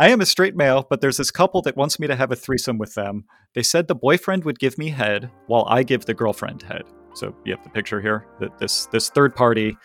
[0.00, 2.36] I am a straight male, but there's this couple that wants me to have a
[2.36, 3.24] threesome with them.
[3.54, 6.84] They said the boyfriend would give me head while I give the girlfriend head.
[7.14, 9.76] So you have the picture here that this this third party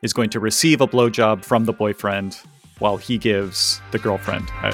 [0.00, 2.38] is going to receive a blowjob from the boyfriend
[2.78, 4.72] while he gives the girlfriend head.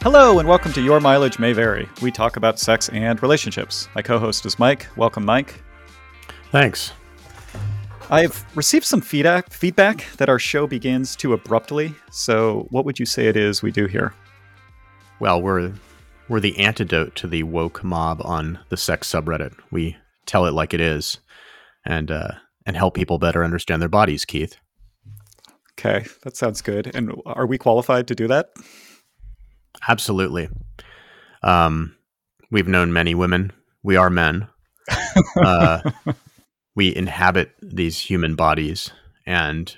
[0.00, 1.88] Hello and welcome to Your Mileage May Vary.
[2.02, 3.88] We talk about sex and relationships.
[3.96, 4.86] My co-host is Mike.
[4.96, 5.60] Welcome, Mike.
[6.52, 6.92] Thanks.
[8.08, 11.92] I've received some feedback feedback that our show begins too abruptly.
[12.12, 14.14] So, what would you say it is we do here?
[15.18, 15.72] Well, we're
[16.28, 19.54] we're the antidote to the woke mob on the sex subreddit.
[19.72, 21.18] We tell it like it is,
[21.84, 22.28] and uh,
[22.64, 24.24] and help people better understand their bodies.
[24.24, 24.56] Keith.
[25.78, 26.94] Okay, that sounds good.
[26.94, 28.50] And are we qualified to do that?
[29.88, 30.48] Absolutely.
[31.42, 31.96] Um,
[32.52, 33.52] we've known many women.
[33.82, 34.46] We are men.
[35.36, 35.90] uh,
[36.76, 38.92] we inhabit these human bodies,
[39.26, 39.76] and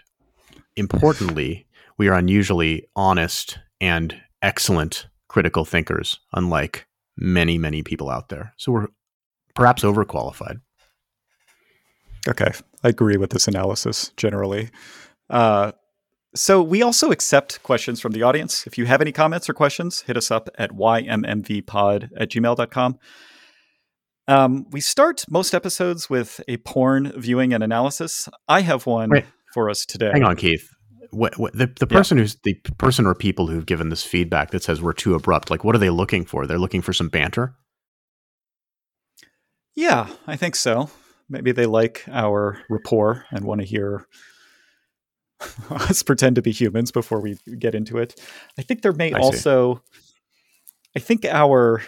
[0.77, 1.67] importantly,
[1.97, 8.53] we are unusually honest and excellent critical thinkers, unlike many, many people out there.
[8.57, 8.89] So we're
[9.55, 10.61] perhaps overqualified.
[12.29, 12.51] Okay,
[12.83, 14.71] I agree with this analysis generally.
[15.31, 15.73] Uh,
[16.35, 18.67] so we also accept questions from the audience.
[18.67, 22.99] If you have any comments or questions, hit us up at ymmvpod at gmail.com.
[24.29, 28.29] Um, we start most episodes with a porn viewing and analysis.
[28.47, 30.11] I have one Wait, for us today.
[30.13, 30.69] Hang on, Keith.
[31.11, 32.25] What, what, the the person yeah.
[32.25, 35.65] who's the person or people who've given this feedback that says we're too abrupt, like
[35.65, 36.47] what are they looking for?
[36.47, 37.55] They're looking for some banter.
[39.75, 40.91] Yeah, I think so.
[41.31, 44.07] Maybe they like our rapport and want to hear
[45.71, 48.21] us pretend to be humans before we get into it.
[48.59, 50.01] I think there may I also, see.
[50.97, 51.83] I think our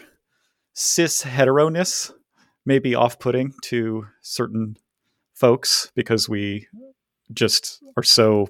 [0.72, 2.12] cis heteroness
[2.70, 4.76] may be off putting to certain
[5.34, 6.68] folks because we
[7.32, 8.46] just are so,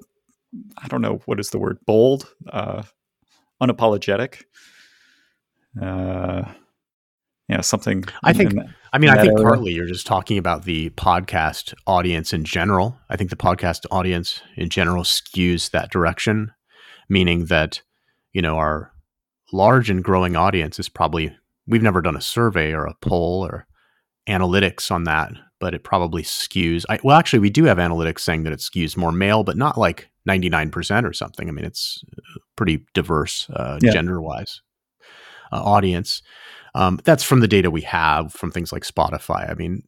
[0.77, 1.79] I don't know, what is the word?
[1.87, 2.83] Bold, uh,
[3.63, 4.43] unapologetic.
[5.81, 6.43] Uh,
[7.49, 8.05] yeah, something.
[8.23, 8.53] I think.
[8.93, 9.43] I mean, I think area.
[9.43, 12.99] partly you're just talking about the podcast audience in general.
[13.09, 16.53] I think the podcast audience in general skews that direction,
[17.09, 17.81] meaning that
[18.35, 18.93] you know our
[19.51, 21.35] large and growing audience is probably
[21.67, 23.67] we've never done a survey or a poll or
[24.27, 26.85] analytics on that, but it probably skews.
[26.89, 29.79] I, well, actually, we do have analytics saying that it skews more male, but not
[29.79, 31.49] like 99% or something.
[31.49, 32.05] I mean, it's
[32.57, 33.93] pretty diverse uh, yeah.
[33.93, 34.63] gender wise
[35.53, 36.23] uh, audience.
[36.75, 39.51] Um, that's from the data we have from things like Spotify.
[39.51, 39.83] I mean,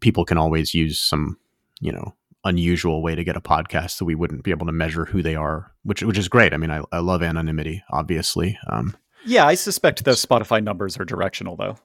[0.00, 1.38] people can always use some,
[1.80, 2.14] you know,
[2.44, 5.34] unusual way to get a podcast so we wouldn't be able to measure who they
[5.34, 6.52] are, which which is great.
[6.52, 8.58] I mean, I, I love anonymity, obviously.
[8.68, 8.96] Um,
[9.26, 11.76] yeah, I suspect the Spotify numbers are directional, though.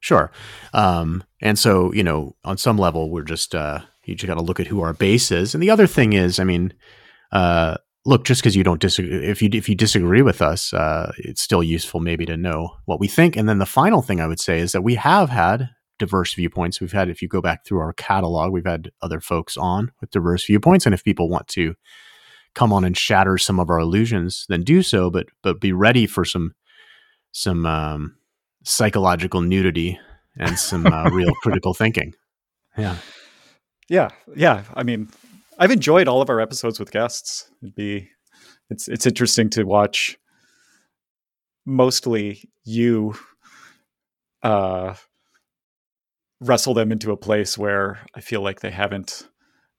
[0.00, 0.30] Sure,
[0.72, 4.42] um, and so you know, on some level, we're just uh, you just got to
[4.42, 6.72] look at who our base is, and the other thing is, I mean,
[7.32, 11.12] uh, look, just because you don't disagree, if you if you disagree with us, uh,
[11.18, 13.36] it's still useful maybe to know what we think.
[13.36, 16.80] And then the final thing I would say is that we have had diverse viewpoints.
[16.80, 20.10] We've had, if you go back through our catalog, we've had other folks on with
[20.10, 21.74] diverse viewpoints, and if people want to
[22.54, 25.10] come on and shatter some of our illusions, then do so.
[25.10, 26.54] But but be ready for some
[27.32, 28.16] some um,
[28.64, 29.98] psychological nudity
[30.38, 32.12] and some uh, real critical thinking.
[32.76, 32.96] Yeah.
[33.88, 34.64] Yeah, yeah.
[34.74, 35.08] I mean,
[35.58, 37.50] I've enjoyed all of our episodes with guests.
[37.62, 38.08] It'd be
[38.70, 40.16] it's it's interesting to watch
[41.66, 43.14] mostly you
[44.42, 44.94] uh
[46.40, 49.28] wrestle them into a place where I feel like they haven't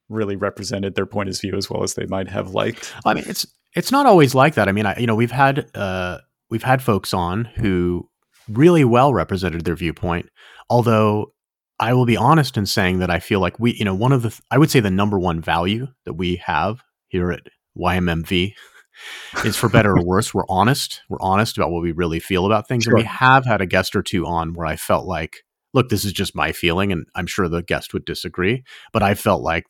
[0.09, 2.93] really represented their point of view as well as they might have liked.
[3.05, 4.67] I mean, it's it's not always like that.
[4.67, 6.19] I mean, I, you know, we've had uh,
[6.49, 8.09] we've had folks on who
[8.49, 10.29] really well represented their viewpoint,
[10.69, 11.33] although
[11.81, 14.21] I will be honest in saying that I feel like we, you know, one of
[14.21, 17.47] the, I would say the number one value that we have here at
[17.77, 18.53] YMMV
[19.45, 20.31] is for better or worse.
[20.31, 21.01] We're honest.
[21.09, 22.83] We're honest about what we really feel about things.
[22.83, 22.93] Sure.
[22.93, 25.37] And we have had a guest or two on where I felt like,
[25.73, 26.91] look, this is just my feeling.
[26.91, 28.63] And I'm sure the guest would disagree,
[28.93, 29.65] but I felt like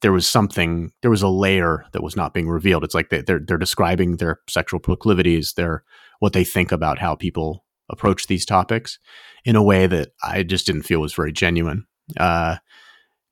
[0.00, 2.82] there was something, there was a layer that was not being revealed.
[2.82, 5.84] It's like they, they're, they're describing their sexual proclivities, their,
[6.18, 8.98] what they think about how people approach these topics
[9.44, 11.86] in a way that I just didn't feel was very genuine.
[12.18, 12.56] Uh,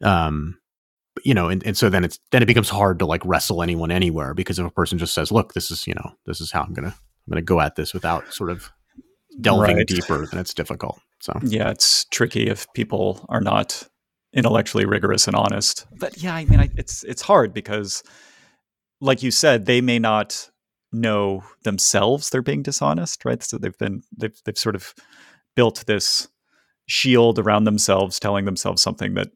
[0.02, 0.58] um,
[1.24, 3.90] you know, and, and so then it's then it becomes hard to like wrestle anyone
[3.90, 6.62] anywhere because if a person just says, "Look, this is you know this is how
[6.62, 8.70] I'm gonna I'm gonna go at this without sort of
[9.40, 9.86] delving right.
[9.86, 11.00] deeper," then it's difficult.
[11.20, 13.82] So yeah, it's tricky if people are not
[14.32, 15.86] intellectually rigorous and honest.
[15.98, 18.02] But yeah, I mean, I, it's it's hard because,
[19.00, 20.49] like you said, they may not
[20.92, 23.42] know themselves they're being dishonest, right?
[23.42, 24.94] So they've been they've they've sort of
[25.56, 26.28] built this
[26.86, 29.28] shield around themselves, telling themselves something that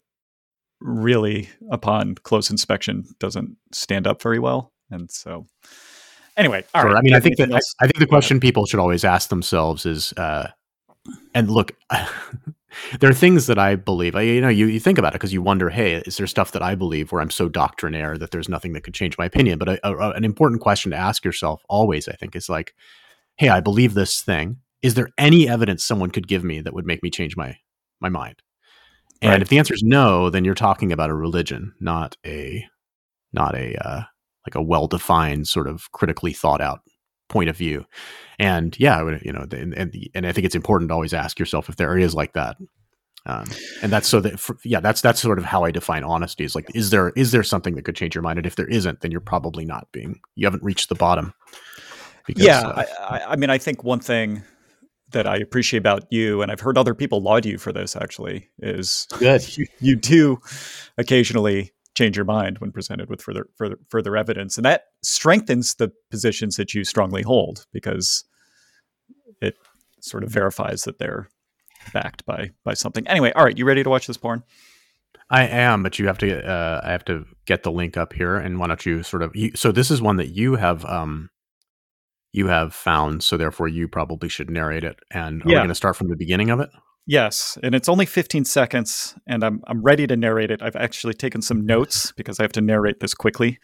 [0.81, 4.73] really, upon close inspection, doesn't stand up very well.
[4.91, 5.47] And so,
[6.37, 6.91] anyway, all sure.
[6.91, 6.99] right.
[6.99, 9.87] I mean, I think that I, I, think the question people should always ask themselves
[9.87, 10.49] is, uh,
[11.35, 11.73] and look,
[13.00, 14.17] there are things that I believe.
[14.17, 16.53] I, you know, you, you think about it because you wonder, hey, is there stuff
[16.53, 19.59] that I believe where I'm so doctrinaire that there's nothing that could change my opinion?
[19.59, 22.75] But a, a, an important question to ask yourself always, I think, is like,
[23.37, 24.59] hey, I believe this thing.
[24.82, 27.56] Is there any evidence someone could give me that would make me change my
[28.00, 28.43] my mind?
[29.23, 29.43] And right.
[29.43, 32.67] if the answer is no, then you're talking about a religion, not a
[33.32, 34.03] not a uh,
[34.47, 36.81] like a well defined sort of critically thought out
[37.35, 37.85] point of view.
[38.39, 41.69] And yeah, you know, and, and, and I think it's important to always ask yourself
[41.69, 42.57] if there is like that.
[43.27, 43.47] Um,
[43.83, 46.45] and that's so that for, yeah, that's that's sort of how I define honesty.
[46.45, 48.39] Is like, is there is there something that could change your mind?
[48.39, 51.35] And if there isn't, then you're probably not being you haven't reached the bottom.
[52.27, 54.43] Because, yeah, uh, I, I mean, I think one thing
[55.11, 58.49] that I appreciate about you, and I've heard other people laud you for this actually,
[58.61, 59.43] is good.
[59.59, 60.39] You, you do
[60.99, 65.93] occasionally change your mind when presented with further further further evidence, and that strengthens the
[66.11, 68.25] positions that you strongly hold because
[69.41, 69.56] it
[70.00, 71.29] sort of verifies that they're
[71.93, 73.06] backed by by something.
[73.08, 74.43] Anyway, all right, you ready to watch this porn?
[75.31, 76.46] I am, but you have to.
[76.46, 79.35] Uh, I have to get the link up here, and why don't you sort of?
[79.35, 80.85] You, so this is one that you have.
[80.85, 81.31] Um,
[82.32, 84.99] you have found, so therefore you probably should narrate it.
[85.12, 85.55] And are yeah.
[85.55, 86.69] we going to start from the beginning of it?
[87.06, 90.62] Yes, and it's only 15 seconds, and I'm I'm ready to narrate it.
[90.62, 93.59] I've actually taken some notes because I have to narrate this quickly.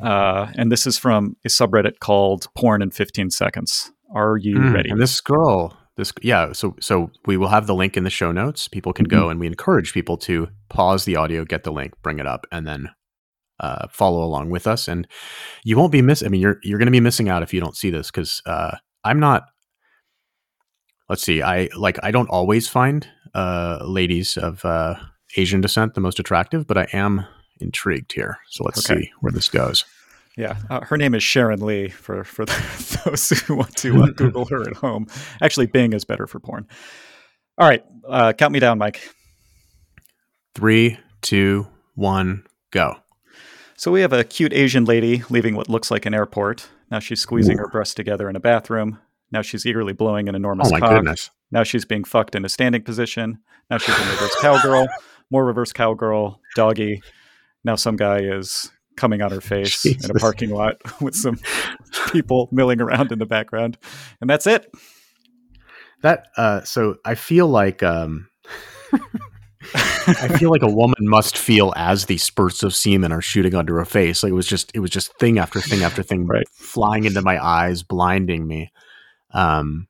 [0.00, 4.74] Uh, and this is from a subreddit called "Porn in 15 Seconds." Are you mm,
[4.74, 4.90] ready?
[4.90, 6.52] And this girl, this yeah.
[6.52, 8.66] So so we will have the link in the show notes.
[8.66, 9.30] People can go, mm-hmm.
[9.32, 12.66] and we encourage people to pause the audio, get the link, bring it up, and
[12.66, 12.90] then
[13.60, 14.88] uh, follow along with us.
[14.88, 15.06] And
[15.64, 16.26] you won't be missing.
[16.26, 18.42] I mean, you're you're going to be missing out if you don't see this because
[18.46, 19.44] uh, I'm not
[21.10, 24.94] let's see i like i don't always find uh ladies of uh
[25.36, 27.26] asian descent the most attractive but i am
[27.60, 28.38] intrigued here.
[28.48, 29.02] So let's okay.
[29.02, 29.84] see where this goes.
[30.36, 32.44] Yeah uh, her name is sharon lee for for
[33.04, 35.06] those who want to uh, google her at home.
[35.42, 36.66] Actually bing is better for porn.
[37.58, 39.10] All right uh count me down mike.
[40.54, 42.96] Three two one go.
[43.76, 46.68] So we have a cute asian lady leaving what looks like an airport.
[46.90, 47.62] Now she's squeezing Ooh.
[47.62, 48.98] her breasts together in a bathroom
[49.32, 50.90] now she's eagerly blowing an enormous oh my cock.
[50.90, 51.30] Goodness.
[51.50, 53.38] Now she's being fucked in a standing position.
[53.70, 54.88] Now she's in reverse cowgirl,
[55.30, 57.02] more reverse cowgirl, doggy.
[57.64, 60.04] Now some guy is coming on her face Jesus.
[60.04, 61.38] in a parking lot with some
[62.12, 63.78] people milling around in the background.
[64.20, 64.72] And that's it.
[66.02, 68.28] That uh so I feel like um
[69.72, 73.74] I feel like a woman must feel as these spurts of semen are shooting onto
[73.74, 74.22] her face.
[74.22, 76.48] Like it was just it was just thing after thing after thing right.
[76.48, 78.72] flying into my eyes, blinding me.
[79.32, 79.86] Um,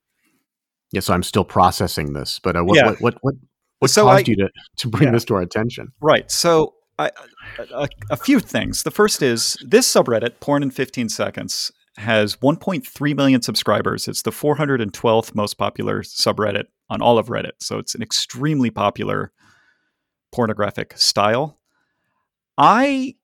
[0.93, 2.87] yeah, so I'm still processing this, but uh, what, yeah.
[2.87, 3.35] what, what, what,
[3.79, 5.13] what so caused I, you to, to bring yeah.
[5.13, 5.93] this to our attention?
[6.01, 6.31] Right.
[6.31, 7.11] So I,
[7.59, 8.83] a, a, few things.
[8.83, 14.09] The first is this subreddit, Porn in 15 Seconds, has 1.3 million subscribers.
[14.09, 17.53] It's the 412th most popular subreddit on all of Reddit.
[17.61, 19.33] So it's an extremely popular
[20.33, 21.59] pornographic style.
[22.59, 23.15] I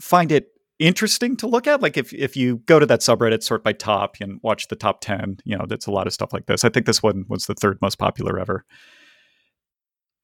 [0.00, 1.82] find it interesting to look at.
[1.82, 5.00] Like if if you go to that subreddit, sort by top and watch the top
[5.00, 6.64] ten, you know, that's a lot of stuff like this.
[6.64, 8.64] I think this one was the third most popular ever.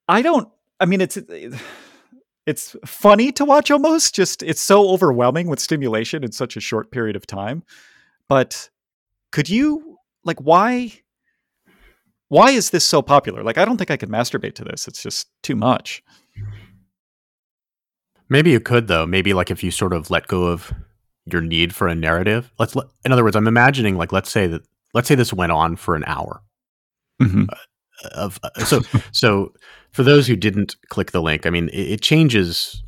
[0.08, 0.48] I don't.
[0.80, 1.18] I mean, it's
[2.46, 4.14] it's funny to watch almost.
[4.14, 7.62] Just it's so overwhelming with stimulation in such a short period of time.
[8.28, 8.70] But
[9.32, 11.00] could you like why?
[12.30, 13.42] Why is this so popular?
[13.42, 14.86] Like, I don't think I could masturbate to this.
[14.86, 16.02] It's just too much.
[18.28, 19.06] Maybe you could though.
[19.06, 20.72] Maybe like if you sort of let go of
[21.32, 22.50] your need for a narrative.
[22.58, 24.62] Let's let, in other words, I'm imagining like let's say that
[24.94, 26.42] let's say this went on for an hour.
[27.22, 27.44] Mm-hmm.
[27.48, 28.80] Uh, of uh, so
[29.12, 29.52] so
[29.92, 32.82] for those who didn't click the link, I mean it, it changes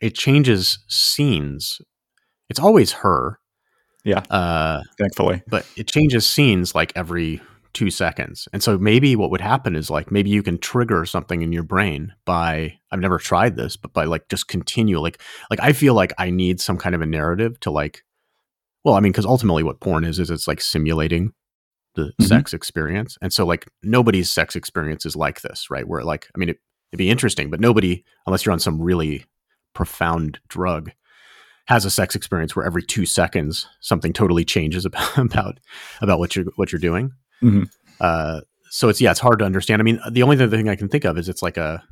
[0.00, 1.80] it changes scenes.
[2.48, 3.38] It's always her.
[4.04, 4.22] Yeah.
[4.30, 5.42] Uh, thankfully.
[5.48, 7.40] But it changes scenes like every
[7.74, 8.48] two seconds.
[8.52, 11.62] And so maybe what would happen is like maybe you can trigger something in your
[11.62, 15.94] brain by I've never tried this, but by like just continue like like I feel
[15.94, 18.04] like I need some kind of a narrative to like
[18.84, 21.32] well, I mean, because ultimately what porn is is it's like simulating
[21.94, 22.24] the mm-hmm.
[22.24, 23.18] sex experience.
[23.20, 25.86] And so like nobody's sex experience is like this, right?
[25.86, 26.58] Where like I mean it,
[26.92, 29.24] it'd be interesting, but nobody, unless you're on some really
[29.74, 30.92] profound drug,
[31.66, 35.60] has a sex experience where every two seconds something totally changes about about,
[36.00, 37.12] about what you're what you're doing.
[37.42, 37.64] Mm-hmm.
[38.00, 39.80] Uh, so it's yeah, it's hard to understand.
[39.80, 41.82] I mean, the only other thing I can think of is it's like a,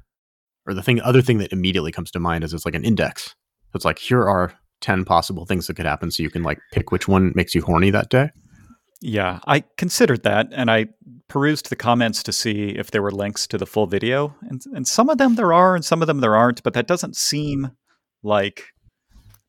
[0.67, 3.35] or the thing, other thing that immediately comes to mind is it's like an index.
[3.75, 6.91] It's like here are ten possible things that could happen, so you can like pick
[6.91, 8.31] which one makes you horny that day.
[9.01, 10.87] Yeah, I considered that, and I
[11.29, 14.87] perused the comments to see if there were links to the full video, and and
[14.87, 16.63] some of them there are, and some of them there aren't.
[16.63, 17.71] But that doesn't seem
[18.23, 18.67] like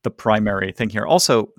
[0.04, 1.06] the primary thing here.
[1.06, 1.50] Also,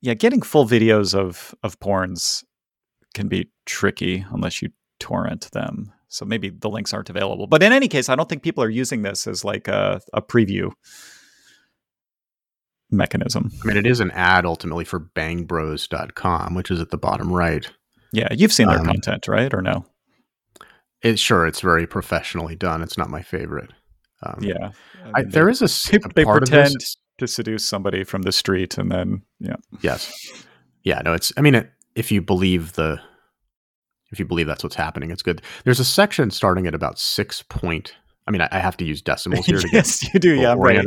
[0.00, 2.44] yeah, getting full videos of of porns
[3.14, 5.92] can be tricky unless you torrent them.
[6.08, 7.46] So maybe the links aren't available.
[7.46, 10.20] But in any case, I don't think people are using this as like a, a
[10.20, 10.72] preview
[12.90, 13.50] mechanism.
[13.62, 17.68] I mean, it is an ad ultimately for bangbros.com, which is at the bottom right.
[18.12, 19.52] Yeah, you've seen their um, content, right?
[19.54, 19.86] Or no?
[21.02, 22.82] It, sure, it's very professionally done.
[22.82, 23.70] It's not my favorite.
[24.22, 24.72] Um, yeah.
[25.14, 26.74] I, there is a, a they pretend
[27.18, 29.56] to seduce somebody from the street and then, yeah.
[29.80, 30.12] Yes.
[30.82, 33.00] Yeah, no, it's, I mean, it, if you believe the,
[34.10, 35.42] if you believe that's what's happening, it's good.
[35.64, 37.94] There's a section starting at about six point
[38.30, 39.58] I mean, I, have to use decimals here.
[39.58, 40.36] To yes, you do.
[40.36, 40.84] Yeah, right.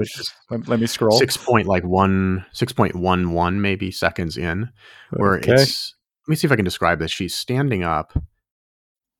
[0.50, 1.18] Let, let, me scroll.
[1.20, 4.70] Six point like one, six point one one maybe seconds in,
[5.12, 5.52] where okay.
[5.52, 5.94] it's.
[6.26, 7.12] Let me see if I can describe this.
[7.12, 8.14] She's standing up.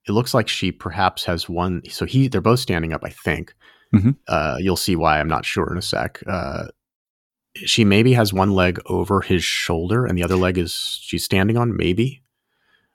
[0.08, 1.82] It looks like she perhaps has one.
[1.90, 3.04] So he, they're both standing up.
[3.04, 3.54] I think.
[3.94, 4.12] Mm-hmm.
[4.28, 5.20] Uh, you'll see why.
[5.20, 6.24] I'm not sure in a sec.
[6.26, 6.68] Uh,
[7.56, 11.58] she maybe has one leg over his shoulder, and the other leg is she's standing
[11.58, 11.76] on.
[11.76, 12.24] Maybe.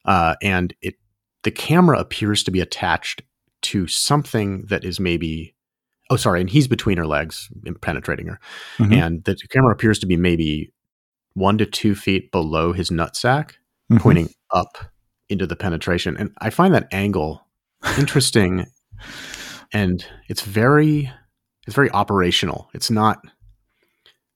[0.05, 0.95] Uh, and it
[1.43, 3.23] the camera appears to be attached
[3.63, 5.55] to something that is maybe
[6.11, 7.49] oh sorry and he's between her legs
[7.81, 8.41] penetrating her
[8.79, 8.93] mm-hmm.
[8.93, 10.73] and the camera appears to be maybe
[11.35, 13.53] one to two feet below his nutsack
[13.91, 13.99] mm-hmm.
[13.99, 14.79] pointing up
[15.29, 17.47] into the penetration and i find that angle
[17.99, 18.67] interesting
[19.73, 21.11] and it's very
[21.67, 23.19] it's very operational it's not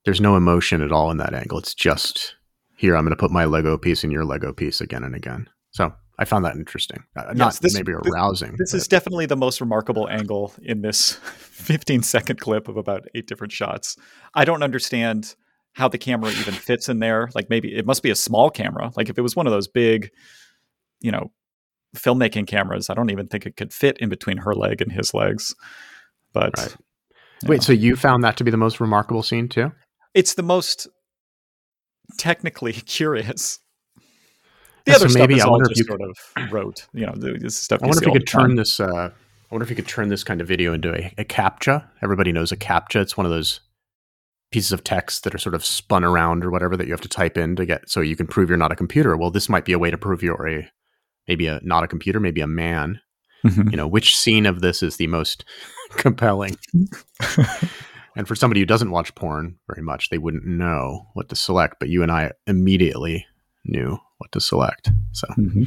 [0.05, 2.37] there's no emotion at all in that angle it's just
[2.77, 5.49] here i'm going to put my lego piece in your lego piece again and again
[5.71, 7.03] so I found that interesting.
[7.17, 8.53] Uh, yes, Not this, maybe arousing.
[8.53, 13.07] This, this is definitely the most remarkable angle in this 15 second clip of about
[13.15, 13.97] eight different shots.
[14.35, 15.35] I don't understand
[15.73, 17.31] how the camera even fits in there.
[17.35, 18.93] Like maybe it must be a small camera.
[18.97, 20.11] Like if it was one of those big,
[21.01, 21.33] you know,
[21.97, 25.15] filmmaking cameras, I don't even think it could fit in between her leg and his
[25.15, 25.55] legs.
[26.33, 26.77] But right.
[27.47, 27.63] wait, know.
[27.63, 29.73] so you found that to be the most remarkable scene too?
[30.15, 30.89] It's the most
[32.19, 33.59] technically curious
[34.85, 36.87] the other so maybe stuff is I wonder all just if you, sort of wrote.
[36.93, 37.83] You know, this stuff.
[37.83, 38.81] I wonder if you could turn this.
[38.81, 41.87] Uh, I wonder if you could turn this kind of video into a, a captcha.
[42.03, 43.01] Everybody knows a captcha.
[43.01, 43.61] It's one of those
[44.51, 47.09] pieces of text that are sort of spun around or whatever that you have to
[47.09, 49.17] type in to get so you can prove you're not a computer.
[49.17, 50.69] Well, this might be a way to prove you're a
[51.29, 53.01] maybe a not a computer, maybe a man.
[53.47, 53.71] Mm-hmm.
[53.71, 55.45] You know, which scene of this is the most
[55.91, 56.57] compelling?
[58.17, 61.77] and for somebody who doesn't watch porn very much, they wouldn't know what to select.
[61.81, 63.27] But you and I immediately
[63.65, 64.91] knew what to select.
[65.13, 65.27] So.
[65.39, 65.65] Mm-hmm.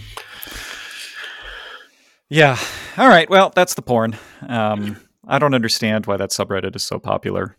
[2.29, 2.57] Yeah.
[2.97, 3.29] All right.
[3.29, 4.17] Well, that's the porn.
[4.47, 4.97] Um,
[5.27, 7.57] I don't understand why that subreddit is so popular.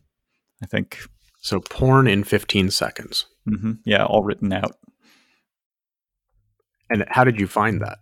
[0.62, 0.99] I think.
[1.40, 3.26] So, porn in 15 seconds.
[3.49, 3.73] Mm-hmm.
[3.85, 4.76] Yeah, all written out.
[6.90, 7.99] And how did you find that?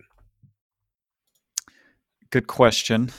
[2.30, 3.10] Good question.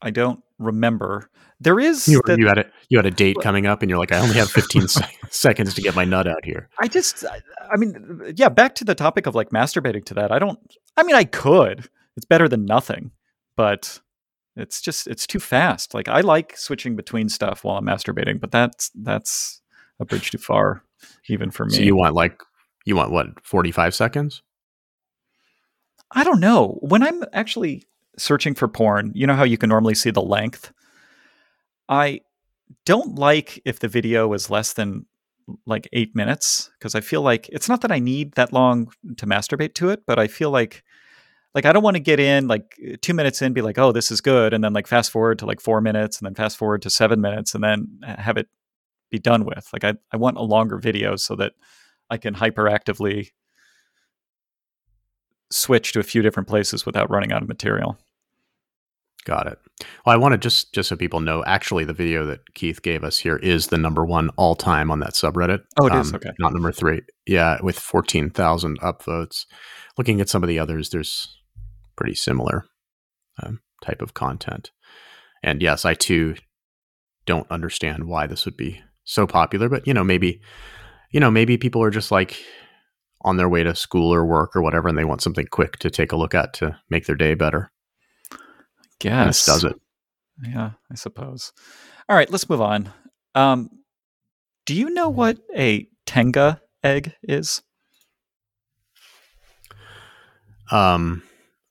[0.00, 1.30] I don't remember.
[1.60, 3.98] There is you, the, you had a you had a date coming up, and you're
[3.98, 4.86] like, I only have 15
[5.30, 6.68] seconds to get my nut out here.
[6.78, 7.24] I just,
[7.70, 8.48] I mean, yeah.
[8.48, 10.30] Back to the topic of like masturbating to that.
[10.30, 10.58] I don't.
[10.96, 11.88] I mean, I could.
[12.16, 13.12] It's better than nothing,
[13.56, 14.00] but
[14.56, 15.94] it's just it's too fast.
[15.94, 19.60] Like I like switching between stuff while I'm masturbating, but that's that's
[20.00, 20.82] a bridge too far,
[21.28, 21.74] even for me.
[21.74, 22.40] So you want like
[22.84, 24.42] you want what 45 seconds?
[26.10, 26.78] I don't know.
[26.80, 27.84] When I'm actually
[28.18, 30.72] searching for porn, you know how you can normally see the length
[31.88, 32.20] I
[32.84, 35.06] don't like if the video is less than
[35.64, 39.26] like eight minutes because I feel like it's not that I need that long to
[39.26, 40.84] masturbate to it, but I feel like
[41.54, 44.10] like I don't want to get in like two minutes in, be like, oh, this
[44.10, 46.82] is good, and then like fast forward to like four minutes, and then fast forward
[46.82, 48.48] to seven minutes, and then have it
[49.10, 49.66] be done with.
[49.72, 51.52] Like I, I want a longer video so that
[52.10, 53.30] I can hyperactively
[55.50, 57.98] switch to a few different places without running out of material.
[59.28, 59.58] Got it.
[60.06, 63.04] Well, I want to just just so people know, actually, the video that Keith gave
[63.04, 65.64] us here is the number one all time on that subreddit.
[65.78, 66.30] Oh, it um, is okay.
[66.38, 67.02] Not number three.
[67.26, 69.44] Yeah, with fourteen thousand upvotes.
[69.98, 71.36] Looking at some of the others, there's
[71.94, 72.64] pretty similar
[73.42, 74.70] um, type of content.
[75.42, 76.36] And yes, I too
[77.26, 80.40] don't understand why this would be so popular, but you know, maybe
[81.10, 82.42] you know, maybe people are just like
[83.20, 85.90] on their way to school or work or whatever, and they want something quick to
[85.90, 87.70] take a look at to make their day better
[88.98, 89.46] guess.
[89.46, 89.74] does it.
[90.42, 91.52] Yeah, I suppose.
[92.08, 92.92] All right, let's move on.
[93.34, 93.70] Um,
[94.66, 97.62] do you know what a tenga egg is?
[100.70, 101.22] Um,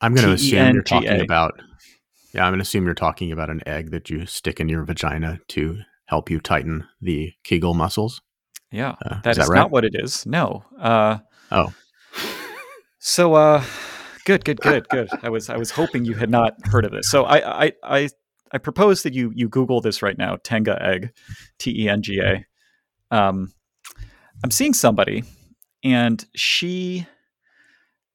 [0.02, 1.60] I'm going to assume you're talking about.
[2.34, 4.84] Yeah, I'm going to assume you're talking about an egg that you stick in your
[4.84, 8.22] vagina to help you tighten the Kegel muscles.
[8.72, 9.60] Yeah, uh, that is, that is right?
[9.60, 10.26] not what it is.
[10.26, 10.64] No.
[10.80, 11.20] Uh,
[11.52, 11.74] oh.
[13.00, 13.64] So, uh,
[14.28, 15.08] good, good, good, good.
[15.24, 17.10] I was I was hoping you had not heard of this.
[17.10, 18.10] So I I I,
[18.52, 21.12] I propose that you you Google this right now, Tenga egg,
[21.58, 22.46] T E N G A.
[23.10, 23.54] Um,
[24.44, 25.24] I'm seeing somebody,
[25.82, 27.08] and she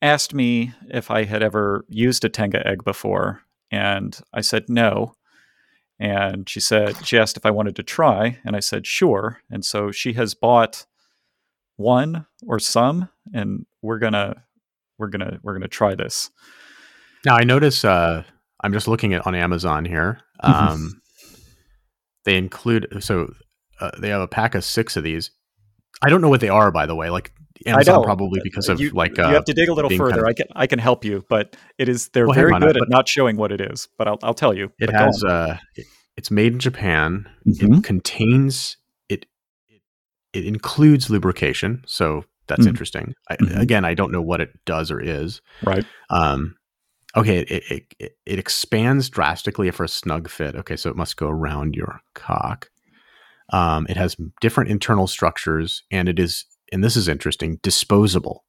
[0.02, 3.40] asked me if I had ever used a Tenga egg before,
[3.71, 5.14] and I said no.
[5.99, 9.40] And she said she asked if I wanted to try, and I said sure.
[9.50, 10.85] And so she has bought
[11.76, 14.45] one or some, and we're gonna
[15.02, 16.30] we're gonna we're gonna try this.
[17.26, 18.23] Now I notice uh,
[18.62, 20.21] I'm just looking at on Amazon here.
[20.42, 20.68] Mm-hmm.
[20.68, 21.00] Um,
[22.25, 23.32] they include so
[23.80, 25.30] uh, they have a pack of six of these.
[26.00, 27.11] I don't know what they are, by the way.
[27.11, 27.32] Like
[27.66, 30.11] Amazon probably because of you, like uh, you have to dig a little further.
[30.11, 32.76] kind of- I can I can help you, but it is they're Well, very good
[32.76, 33.88] at not showing what it is.
[33.99, 34.71] But I'll I'll tell you.
[34.78, 35.59] it has uh,
[36.16, 37.28] it's made in Japan.
[37.47, 37.78] Mhm.
[37.78, 38.76] It contains
[39.09, 39.26] it,
[39.68, 39.82] it.
[40.32, 42.25] It includes lubrication, so
[42.56, 42.71] that's Mm.
[42.71, 43.14] interesting.
[43.30, 43.59] I, Mhm.
[43.61, 45.40] Again, I don't know what it does or is.
[45.64, 45.85] right.
[46.11, 46.56] Um,
[47.16, 50.54] okay, it, it it it expands drastically for a snug fit.
[50.56, 52.68] Okay, so it must go around your cock.
[53.52, 58.44] Um, it has different internal structures, and it is, and this is interesting, disposable.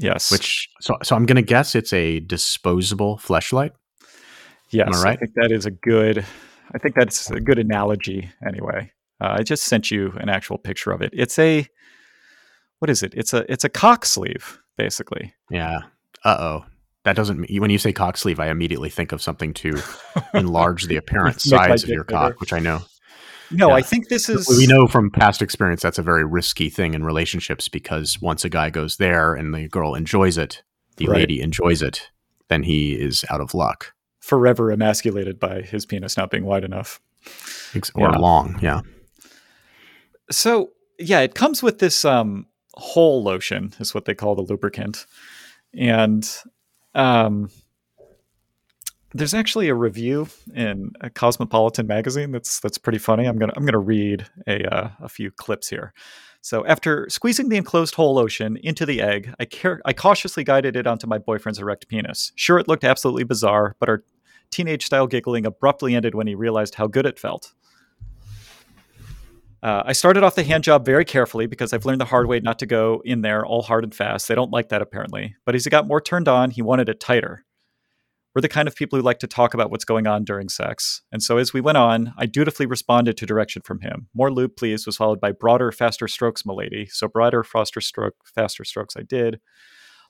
[0.00, 0.30] Yes.
[0.30, 3.72] Which so so I'm gonna guess it's a disposable fleshlight.
[4.70, 4.88] yes.
[4.88, 5.18] Am I, right?
[5.18, 6.24] I think that is a good.
[6.74, 8.30] I think that's a good analogy.
[8.46, 11.10] Anyway, uh, I just sent you an actual picture of it.
[11.12, 11.66] It's a
[12.82, 13.14] what is it?
[13.16, 15.32] It's a it's a cock sleeve basically.
[15.50, 15.82] Yeah.
[16.24, 16.64] Uh oh.
[17.04, 19.78] That doesn't mean when you say cock sleeve, I immediately think of something to
[20.34, 22.80] enlarge the apparent size of your cock, which I know.
[23.52, 23.74] No, Yeah.
[23.74, 27.04] I think this is we know from past experience that's a very risky thing in
[27.04, 30.64] relationships because once a guy goes there and the girl enjoys it,
[30.96, 31.18] the Right.
[31.18, 32.10] lady enjoys it,
[32.48, 37.00] then he is out of luck forever emasculated by his penis not being wide enough.
[37.94, 38.18] Or Yeah.
[38.18, 38.58] long.
[38.60, 38.80] Yeah.
[40.32, 45.06] So yeah, it comes with this um hole lotion, is what they call the lubricant.
[45.74, 46.28] And
[46.94, 47.50] um
[49.14, 53.26] there's actually a review in a Cosmopolitan magazine that's that's pretty funny.
[53.26, 55.92] I'm gonna I'm gonna read a uh, a few clips here.
[56.40, 60.76] So after squeezing the enclosed hole lotion into the egg, I care I cautiously guided
[60.76, 62.32] it onto my boyfriend's erect penis.
[62.36, 64.02] Sure, it looked absolutely bizarre, but our
[64.50, 67.52] teenage style giggling abruptly ended when he realized how good it felt.
[69.62, 72.40] Uh, I started off the hand job very carefully because I've learned the hard way
[72.40, 74.26] not to go in there all hard and fast.
[74.26, 75.36] They don't like that apparently.
[75.46, 77.44] But as he got more turned on, he wanted it tighter.
[78.34, 81.02] We're the kind of people who like to talk about what's going on during sex.
[81.12, 84.08] And so as we went on, I dutifully responded to direction from him.
[84.14, 86.86] More lube, please, was followed by broader, faster strokes, milady.
[86.86, 89.38] So broader, faster stroke, faster strokes I did.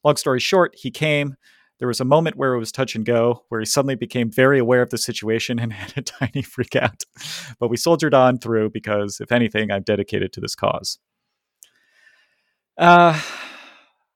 [0.05, 1.35] Long story short, he came.
[1.83, 4.61] There was a moment where it was touch and go, where he suddenly became very
[4.61, 7.03] aware of the situation and had a tiny freak out.
[7.59, 11.01] But we soldiered on through because, if anything, I'm dedicated to this cause.
[12.79, 13.21] Uh,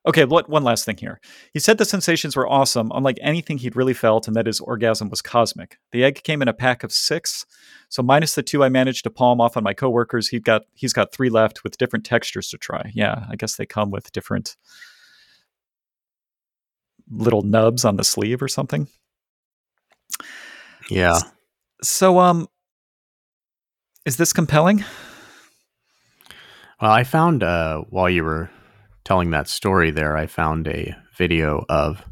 [0.07, 1.21] okay, what, one last thing here.
[1.53, 5.09] He said the sensations were awesome, unlike anything he'd really felt, and that his orgasm
[5.09, 5.81] was cosmic.
[5.91, 7.47] The egg came in a pack of six,
[7.89, 10.93] so minus the two I managed to palm off on my coworkers, he got he's
[10.93, 12.93] got three left with different textures to try.
[12.95, 14.55] Yeah, I guess they come with different
[17.11, 18.89] little nubs on the sleeve or something.
[20.91, 21.21] Yeah.
[21.83, 22.49] So, um,
[24.05, 24.85] is this compelling?
[26.81, 28.51] Well, I found uh, while you were
[29.05, 32.05] telling that story there, I found a video of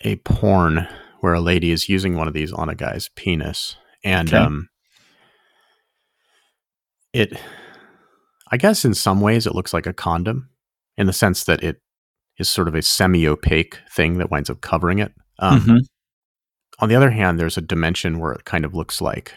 [0.00, 0.86] a porn
[1.20, 4.44] where a lady is using one of these on a guy's penis, and Okay.
[4.44, 4.68] um,
[7.12, 7.38] it,
[8.50, 10.50] I guess, in some ways, it looks like a condom
[10.96, 11.80] in the sense that it
[12.38, 15.12] is sort of a semi-opaque thing that winds up covering it.
[15.38, 15.78] Um, Mhm.
[16.80, 19.34] On the other hand, there's a dimension where it kind of looks like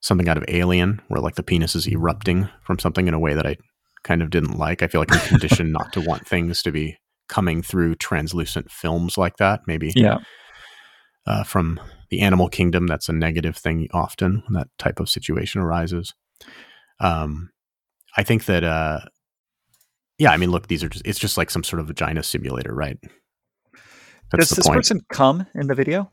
[0.00, 3.34] something out of Alien, where like the penis is erupting from something in a way
[3.34, 3.56] that I
[4.04, 4.82] kind of didn't like.
[4.82, 6.96] I feel like I'm conditioned not to want things to be
[7.28, 9.60] coming through translucent films like that.
[9.66, 10.18] Maybe Yeah.
[11.26, 15.60] uh, from the animal kingdom, that's a negative thing often when that type of situation
[15.60, 16.14] arises.
[17.00, 17.50] Um,
[18.16, 19.00] I think that, uh,
[20.20, 22.74] yeah, I mean, look, these are just, it's just like some sort of vagina simulator,
[22.74, 22.98] right?
[24.30, 24.76] That's Does this point.
[24.76, 26.10] person come in the video?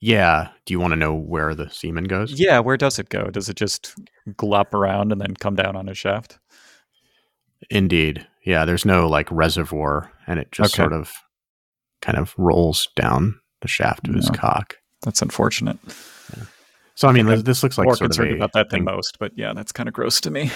[0.00, 0.48] yeah.
[0.66, 2.38] Do you want to know where the semen goes?
[2.38, 3.30] Yeah, where does it go?
[3.30, 3.94] Does it just
[4.30, 6.38] glop around and then come down on his shaft?
[7.70, 8.26] Indeed.
[8.44, 10.82] Yeah, there's no like reservoir and it just Okay.
[10.82, 11.12] sort of
[12.02, 14.76] kind of rolls down the shaft of his cock.
[15.02, 15.78] That's unfortunate.
[16.94, 18.78] So I mean, think this, looks like More sort of concerned a about that than
[18.80, 20.50] thing- most, but yeah, that's kind of gross to me.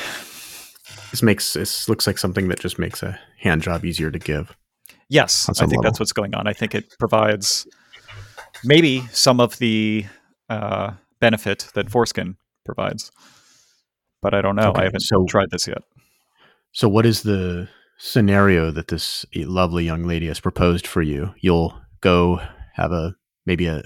[1.13, 4.57] This makes this looks like something that just makes a hand job easier to give.
[5.09, 5.83] Yes, I think level.
[5.83, 6.49] that's what's going on.
[6.49, 7.67] I think it provides
[8.65, 10.07] maybe some of the
[10.49, 13.13] uh, benefit that foreskin provides,
[14.23, 14.71] but I don't know.
[14.71, 15.83] Okay, I haven't so- tried this yet.
[16.73, 21.79] So what is the scenario that this lovely young lady has proposed for you, you'll
[22.01, 22.41] go
[22.75, 23.15] have a
[23.47, 23.83] maybe a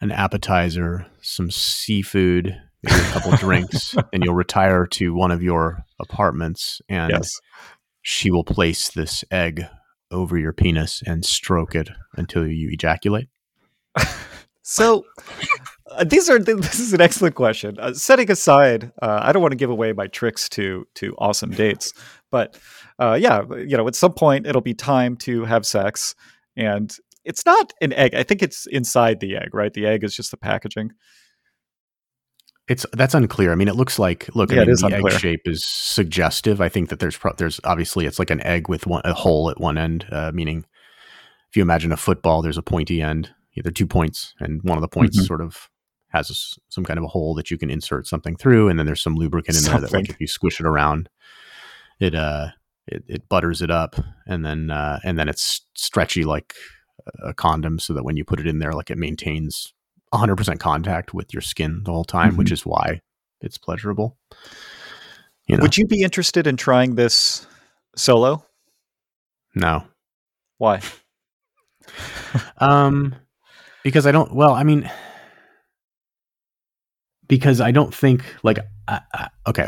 [0.00, 5.84] an appetizer, some seafood, maybe a couple drinks, and you'll retire to one of your
[6.00, 7.40] apartments and Yes.
[8.02, 9.64] she will place this egg
[10.10, 13.28] over your penis and stroke it until you ejaculate.
[14.62, 15.04] So
[15.90, 17.76] uh, these are this is an excellent question.
[17.80, 21.50] Uh, setting aside, uh, I don't want to give away my tricks to to awesome
[21.50, 21.92] dates,
[22.30, 22.56] but
[23.00, 26.14] uh, yeah, you know, at some point it'll be time to have sex,
[26.56, 28.14] and it's not an egg.
[28.14, 29.72] I think it's inside the egg, right?
[29.72, 30.92] The egg is just the packaging.
[32.70, 33.50] It's that's unclear.
[33.50, 34.50] I mean, it looks like look.
[34.52, 35.12] Yeah, I it mean, the unclear.
[35.14, 36.60] egg shape is suggestive.
[36.60, 39.50] I think that there's pro- there's obviously it's like an egg with one a hole
[39.50, 40.64] at one end, uh, meaning
[41.50, 43.28] if you imagine a football, there's a pointy end.
[43.54, 45.26] Yeah, there are two points, and one of the points Mhm.
[45.26, 45.68] sort of
[46.10, 46.34] has a
[46.72, 49.16] some kind of a hole that you can insert something through, and then there's some
[49.16, 51.08] lubricant in there that, like, if you squish it around,
[51.98, 52.50] it uh
[52.86, 53.96] it, it butters it up,
[54.28, 56.54] and then uh, and then it's stretchy like
[57.24, 59.72] a condom, so that when you put it in there, like it maintains
[60.12, 62.38] 100% contact with your skin the whole time, Mhm.
[62.38, 63.00] which is why
[63.40, 64.18] it's pleasurable.
[65.46, 67.46] You know, Would you be interested in trying this
[67.96, 68.44] solo?
[69.54, 69.84] no,
[70.58, 70.80] Why?
[72.58, 73.14] um,
[73.82, 74.32] because I don't.
[74.34, 74.88] Well, I mean,
[77.26, 79.66] because I don't think like I, I, okay,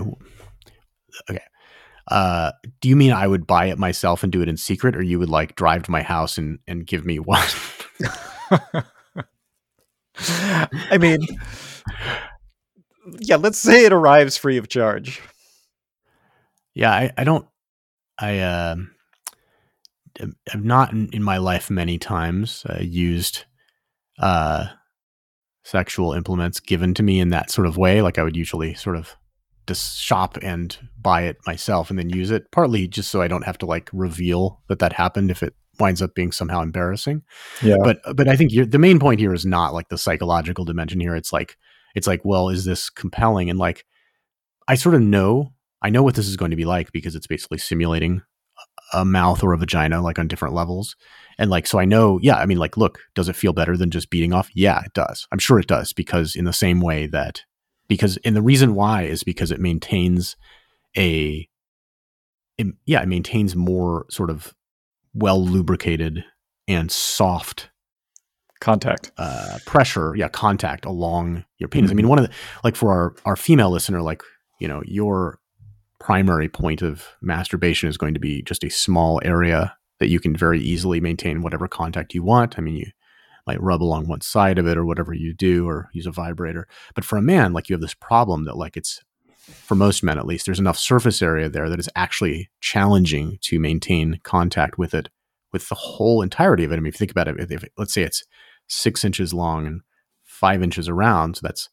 [1.30, 1.42] okay.
[2.08, 5.02] Uh, do you mean I would buy it myself and do it in secret, or
[5.02, 7.46] you would like drive to my house and and give me one?
[10.18, 11.20] I mean,
[13.18, 15.20] yeah, let's say it arrives free of charge.
[16.74, 17.46] Yeah, I, I don't.
[18.18, 18.94] I um,
[20.20, 23.44] am- have not in, in my life many times uh, used
[24.18, 24.66] uh,
[25.64, 28.02] sexual implements given to me in that sort of way.
[28.02, 29.16] Like I would usually sort of
[29.66, 32.50] just shop and buy it myself and then use it.
[32.50, 36.02] Partly just so I don't have to like reveal that that happened if it winds
[36.02, 37.22] up being somehow embarrassing
[37.62, 37.76] Yeah.
[37.82, 41.16] but but I think the main point here is not like the psychological dimension here.
[41.16, 41.56] It's like
[41.94, 43.50] it's like, well, is this compelling?
[43.50, 43.84] And like,
[44.68, 47.26] I sort of know, I know what this is going to be like because it's
[47.26, 48.22] basically simulating
[48.94, 50.96] a mouth or a vagina, like on different levels.
[51.38, 53.90] And like, so I know, yeah, I mean, like, look, does it feel better than
[53.90, 54.48] just beating off?
[54.54, 55.26] Yeah, it does.
[55.32, 57.42] I'm sure it does because in the same way that
[57.88, 60.36] because and the reason why is because it maintains
[60.96, 61.48] a
[62.58, 64.54] it, yeah, it maintains more sort of
[65.14, 66.24] well lubricated
[66.68, 67.70] and soft
[68.60, 69.10] Contact.
[69.18, 71.90] uh, pressure, yeah, contact along your penis.
[71.90, 74.22] I mean, one of the like for our our female listener, like
[74.60, 75.40] you know, your
[75.98, 80.36] primary point of masturbation is going to be just a small area that you can
[80.36, 82.58] very easily maintain whatever contact you want.
[82.58, 82.86] I mean, you
[83.48, 86.68] might rub along one side of it or whatever you do, or use a vibrator.
[86.94, 89.00] But for a man, like you have this problem that like it's
[89.42, 93.58] for most men at least, there's enough surface area there that is actually challenging to
[93.58, 95.08] maintain contact with it
[95.52, 96.76] with the whole entirety of it.
[96.76, 98.24] I mean, if you think about it, if, let's say it's
[98.68, 99.80] six inches long and
[100.22, 101.68] five inches around, so that's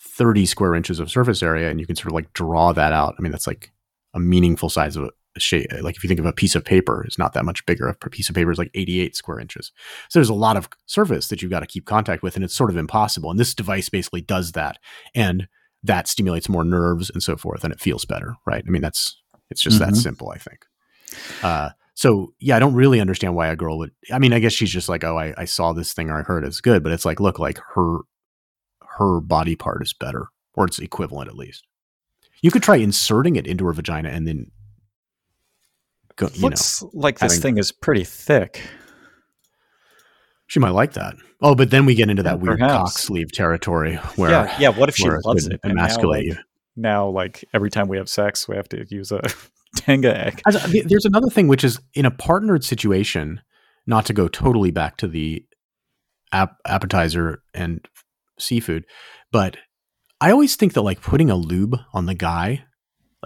[0.00, 3.14] 30 square inches of surface area, and you can sort of like draw that out.
[3.18, 3.72] I mean, that's like
[4.12, 5.04] a meaningful size of
[5.36, 5.66] a shape.
[5.80, 7.88] Like if you think of a piece of paper, it's not that much bigger.
[7.88, 9.72] A piece of paper is like 88 square inches.
[10.08, 12.54] So there's a lot of surface that you've got to keep contact with, and it's
[12.54, 13.30] sort of impossible.
[13.30, 14.78] And this device basically does that.
[15.14, 15.48] And
[15.84, 18.64] that stimulates more nerves and so forth, and it feels better, right?
[18.66, 19.20] I mean, that's
[19.50, 19.96] it's just that Mhm.
[19.96, 20.64] simple, I think.
[21.42, 23.92] Uh, so yeah, I don't really understand why a girl would.
[24.12, 26.22] I mean, I guess she's just like, oh, I, I saw this thing or I
[26.22, 27.98] heard it's good, but it's like, look, like her
[28.98, 31.66] her body part is better, or it's equivalent at least.
[32.42, 34.50] You could try inserting it into her vagina and then
[36.16, 36.28] go.
[36.32, 38.62] You know, Looks like this having- thing is pretty thick.
[40.46, 41.14] She might like that.
[41.40, 44.68] Oh, but then we get into that Yeah, weird cock sleeve territory where yeah, yeah.
[44.70, 45.60] What if she loves it?
[45.64, 46.42] and now, emasculate like, you.
[46.76, 49.20] now, like every time we have sex, we have to use a
[49.76, 50.40] Tenga egg.
[50.86, 53.40] There's another thing, which is in a partnered situation,
[53.86, 55.44] not to go totally back to the
[56.32, 57.84] ap- appetizer and
[58.38, 58.84] seafood,
[59.32, 59.56] but
[60.20, 62.64] I always think that like putting a lube on the guy.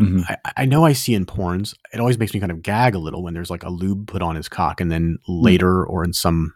[0.01, 0.25] Mhm.
[0.29, 1.75] I, I know I see in porns.
[1.93, 4.23] It always makes me kind of gag a little when there's like a lube put
[4.23, 6.53] on his cock, and then later or in some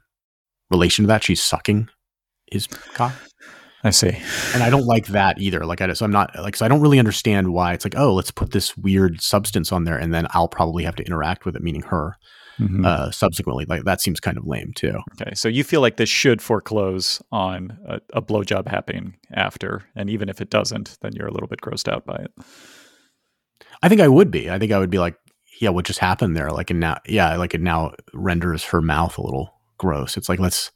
[0.73, 1.89] relation to that, she's sucking
[2.51, 3.13] his cock.
[3.85, 4.17] I see.
[4.55, 5.65] and I don't like that either.
[5.67, 8.15] Like I so I'm not like so I don't really understand why it's like oh
[8.15, 11.57] let's put this weird substance on there and then I'll probably have to interact with
[11.57, 12.17] it, meaning her
[12.61, 12.85] Mhm.
[12.85, 13.65] uh, subsequently.
[13.65, 14.93] Like that seems kind of lame too.
[15.21, 20.11] Okay, so you feel like this should foreclose on a, a blowjob happening after, and
[20.11, 22.31] even if it doesn't, then you're a little bit grossed out by it.
[23.83, 24.51] I think I would be.
[24.51, 25.17] I think I would be like
[25.61, 26.51] yeah, what just happened there?
[26.51, 29.53] Like and now yeah, like it now renders her mouth a little
[29.83, 30.17] gross.
[30.17, 30.71] It's like let's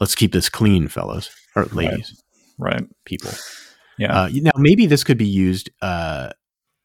[0.00, 2.22] let's keep this clean, fellas or ladies,
[2.58, 2.84] Right.
[3.04, 3.32] people.
[3.98, 4.22] Yeah.
[4.22, 6.30] Uh, now maybe this could be used uh,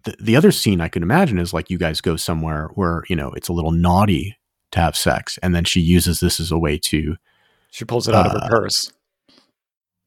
[0.03, 3.15] the, the other scene I could imagine is like you guys go somewhere where, you
[3.15, 4.37] know, it's a little naughty
[4.71, 5.37] to have sex.
[5.43, 7.15] And then she uses this as a way to.
[7.71, 8.91] She pulls it out uh, of her uh, purse.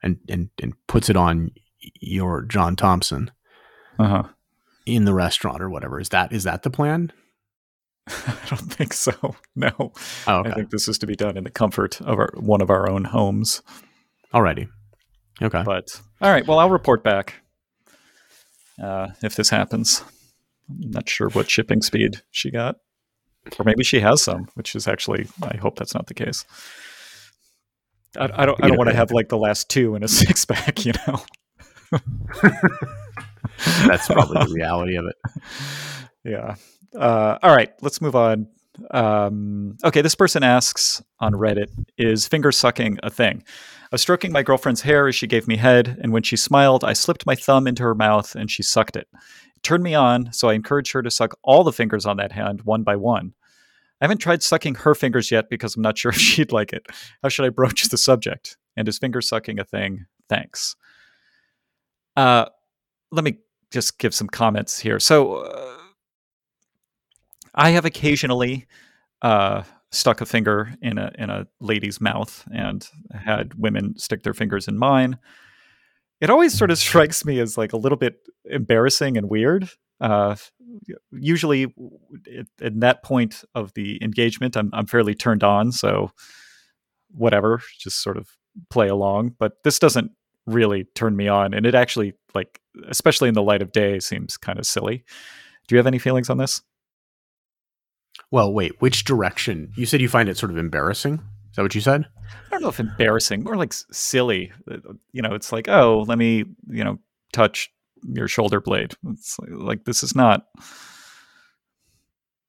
[0.03, 1.53] And, and, and puts it on
[2.01, 3.31] your John Thompson
[3.99, 4.25] uh-huh.
[4.85, 5.99] in the restaurant or whatever.
[5.99, 7.11] Is that is that the plan?
[8.09, 9.13] I don't think so.
[9.57, 9.93] No, oh,
[10.27, 10.51] okay.
[10.51, 12.91] I think this is to be done in the comfort of our, one of our
[12.91, 13.63] own homes.
[14.33, 14.69] Alrighty,
[15.41, 15.63] okay.
[15.65, 17.35] But all right, well, I'll report back
[18.83, 20.03] uh, if this happens.
[20.69, 22.79] I'm not sure what shipping speed she got,
[23.61, 26.45] or maybe she has some, which is actually I hope that's not the case.
[28.19, 28.63] I, I don't.
[28.63, 31.23] I don't want to have like the last two in a six pack, you know.
[33.87, 35.17] that's probably the reality of it.
[36.25, 36.57] Yeah.
[36.99, 38.47] Uh, all right, let's move on.
[38.91, 43.43] Um, okay, this person asks on Reddit Is finger sucking a thing?
[43.83, 46.85] I was stroking my girlfriend's hair as she gave me head, and when she smiled,
[46.85, 49.07] I slipped my thumb into her mouth and she sucked it.
[49.57, 52.33] It turned me on, so I encouraged her to suck all the fingers on that
[52.33, 53.35] hand one by one.
[54.01, 56.87] I haven't tried sucking her fingers yet because I'm not sure if she'd like it.
[57.23, 58.57] How should I broach the subject?
[58.77, 60.07] And is finger sucking a thing?
[60.29, 60.75] Thanks.
[62.17, 62.47] Uh,
[63.13, 63.39] let me
[63.71, 64.99] just give some comments here.
[64.99, 65.77] So, uh,
[67.55, 68.67] I have occasionally
[69.23, 69.63] uh,
[69.93, 74.69] stuck a finger in a in a lady's mouth and had women stick their fingers
[74.69, 75.19] in mine.
[76.21, 79.71] It always sort of strikes me as like a little bit embarrassing and weird.
[80.01, 80.37] Uh,
[81.13, 81.73] usually,
[82.61, 86.11] at that point of the engagement, I'm I'm fairly turned on, so
[87.13, 88.29] whatever, just sort of
[88.71, 89.37] play along.
[89.39, 90.11] But this doesn't
[90.47, 94.37] really turn me on, and it actually like, especially in the light of day, seems
[94.37, 95.05] kind of silly.
[95.69, 96.61] Do you have any feelings on this?
[98.35, 99.71] Well, wait, which direction?
[99.77, 101.15] You said you find it sort of embarrassing.
[101.51, 102.05] Is that what you said?
[102.29, 104.51] I don't know if embarrassing, more like silly.
[105.13, 106.99] You know, it's like, oh, let me, you know,
[107.33, 107.71] touch
[108.03, 108.95] your shoulder blade.
[109.11, 110.47] It's like, like this is not.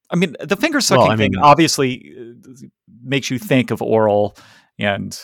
[0.10, 2.66] I mean, the finger sucking well, I mean, thing obviously uh,
[3.04, 4.36] makes you think of oral,
[4.80, 5.16] and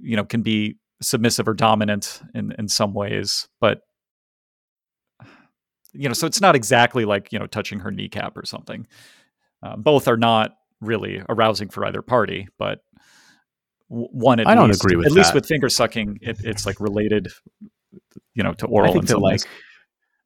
[0.00, 3.82] you know, can be submissive or dominant in in some ways, but
[5.92, 8.86] you know, so it's not exactly like you know touching her kneecap or something.
[9.64, 12.80] Um, both are not really arousing for either party, but
[13.88, 15.18] one at I don't least, agree with at that.
[15.18, 17.28] least with finger sucking, it, it's like related,
[18.34, 18.90] you know, to oral.
[18.90, 19.40] I think that like,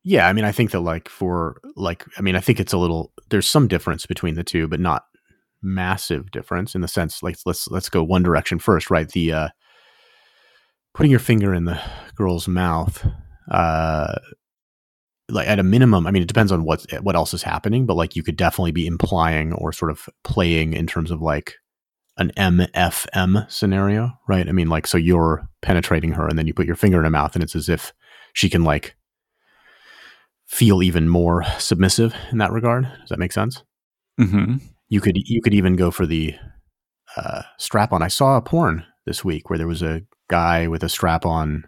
[0.03, 2.79] yeah, I mean, I think that like for like, I mean, I think it's a
[2.79, 3.13] little.
[3.31, 5.05] There's some difference between the two, but not
[5.63, 9.09] massive difference in the sense like let's let's go one direction first, right?
[9.09, 9.49] The uh,
[10.95, 11.81] putting your finger in the
[12.17, 13.07] girl's mouth.
[13.49, 14.15] Uh,
[15.31, 17.97] like at a minimum, I mean, it depends on what what else is happening, but
[17.97, 21.55] like you could definitely be implying or sort of playing in terms of like
[22.17, 24.49] an MFM scenario, right?
[24.49, 27.11] I mean, like so you're penetrating her, and then you put your finger in her
[27.11, 27.93] mouth, and it's as if
[28.33, 28.97] she can like
[30.47, 32.85] feel even more submissive in that regard.
[33.01, 33.63] Does that make sense?
[34.19, 34.57] Mm-hmm.
[34.89, 36.35] You could you could even go for the
[37.17, 38.03] uh, strap on.
[38.03, 41.65] I saw a porn this week where there was a guy with a strap on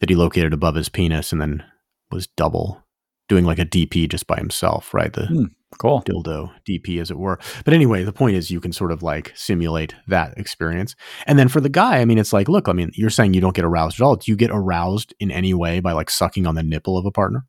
[0.00, 1.64] that he located above his penis, and then
[2.10, 2.84] was double,
[3.28, 5.12] doing like a DP just by himself, right?
[5.12, 7.38] The mm, cool dildo DP, as it were.
[7.64, 10.94] But anyway, the point is you can sort of like simulate that experience.
[11.26, 13.40] And then for the guy, I mean, it's like, look, I mean, you're saying you
[13.40, 14.16] don't get aroused at all.
[14.16, 17.12] Do you get aroused in any way by like sucking on the nipple of a
[17.12, 17.46] partner?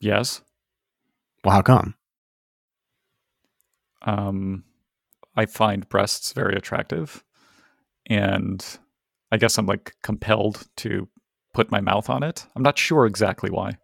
[0.00, 0.42] Yes.
[1.44, 1.94] Well, how come?
[4.02, 4.64] Um,
[5.36, 7.24] I find breasts very attractive,
[8.06, 8.64] and
[9.32, 11.08] I guess I'm like compelled to
[11.54, 12.46] put my mouth on it.
[12.54, 13.78] I'm not sure exactly why.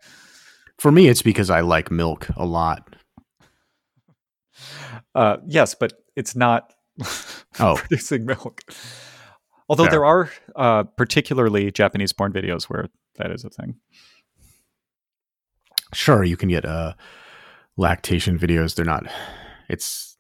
[0.79, 2.97] For me, it's because I like milk a lot.
[5.15, 6.73] Uh, yes, but it's not
[7.61, 7.77] oh.
[7.77, 8.61] producing milk.
[9.69, 9.91] Although Fair.
[9.91, 13.77] there are uh, particularly Japanese porn videos where that is a thing.
[15.95, 16.95] Sure, you can get uh,
[17.77, 18.75] lactation videos.
[18.75, 19.05] They're not.
[19.69, 20.17] It's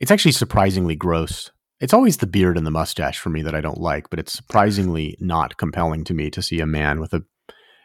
[0.00, 1.50] it's actually surprisingly gross
[1.82, 4.32] it's always the beard and the mustache for me that I don't like, but it's
[4.32, 7.24] surprisingly not compelling to me to see a man with a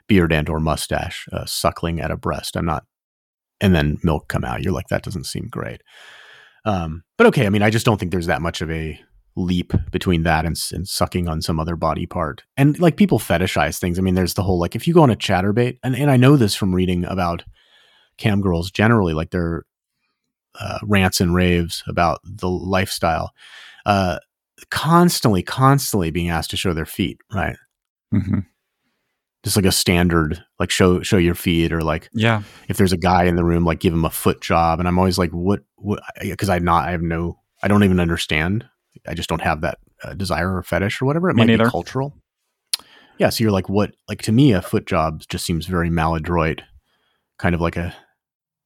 [0.07, 2.55] beard and or mustache uh, suckling at a breast.
[2.55, 2.85] I'm not,
[3.59, 4.61] and then milk come out.
[4.61, 5.81] You're like, that doesn't seem great.
[6.63, 8.99] Um, but okay, I mean, I just don't think there's that much of a
[9.35, 12.43] leap between that and, and, sucking on some other body part.
[12.55, 13.97] And like people fetishize things.
[13.97, 16.17] I mean, there's the whole like if you go on a Chaturbate, and and I
[16.17, 17.43] know this from reading about
[18.19, 19.63] cam girls generally, like their
[20.59, 23.31] uh, rants and raves about the lifestyle
[23.87, 24.19] uh,
[24.69, 27.55] constantly, constantly being asked to show their feet, right?
[28.13, 28.39] Mm-hmm.
[29.43, 32.97] Just like a standard, like show show your feet, or like yeah, if there's a
[32.97, 34.79] guy in the room, like give him a foot job.
[34.79, 35.61] And I'm always like, what?
[35.77, 36.03] What?
[36.21, 38.65] Because I not, I have no, I don't even understand.
[39.07, 41.29] I just don't have that uh, desire or fetish or whatever.
[41.29, 41.65] It Me might neither.
[41.65, 42.13] be cultural.
[43.19, 43.93] Yeah, so you're like, what?
[44.09, 46.61] Like to me, a foot job just seems very maladroit
[47.37, 47.95] kind of like a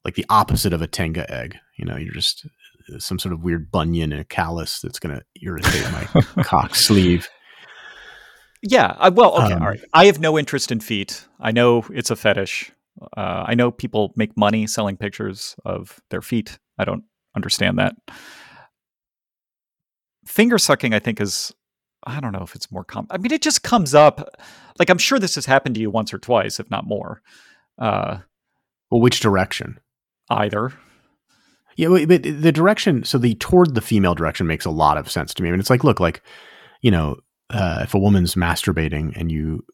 [0.03, 1.57] like the opposite of a tenga egg.
[1.77, 2.47] You know, you're just
[2.99, 7.29] some sort of weird bunion and a callus that's going to irritate my cock sleeve.
[8.61, 8.95] Yeah.
[8.99, 9.53] I, well, okay.
[9.53, 9.81] Um, all right.
[9.93, 11.25] I have no interest in feet.
[11.39, 12.71] I know it's a fetish.
[13.17, 16.59] Uh, I know people make money selling pictures of their feet.
[16.77, 17.03] I don't
[17.35, 17.95] understand that.
[20.25, 21.53] Finger sucking, I think, is
[22.03, 23.07] I don't know if it's more common.
[23.11, 24.41] I mean, it just comes up.
[24.79, 27.21] Like I'm sure this has happened to you once or twice, if not more.
[27.77, 28.19] Uh,
[28.89, 29.79] well, which direction?
[30.29, 30.73] Either.
[31.81, 33.03] Yeah, but the direction.
[33.05, 35.49] So the toward the female direction makes a lot of sense to me.
[35.49, 36.21] I mean, it's like, look, like
[36.81, 37.17] you know,
[37.49, 39.65] uh, if a woman's masturbating and you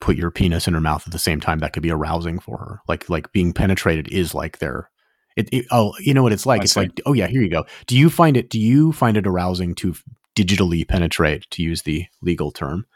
[0.00, 2.56] put your penis in her mouth at the same time, that could be arousing for
[2.56, 2.80] her.
[2.88, 4.88] Like like being penetrated is like their
[5.36, 6.62] it, it, oh, you know what it's like?
[6.62, 6.80] I it's see.
[6.80, 7.66] like, oh yeah, here you go.
[7.86, 8.48] Do you find it?
[8.48, 9.94] Do you find it arousing to
[10.34, 12.86] digitally penetrate, to use the legal term,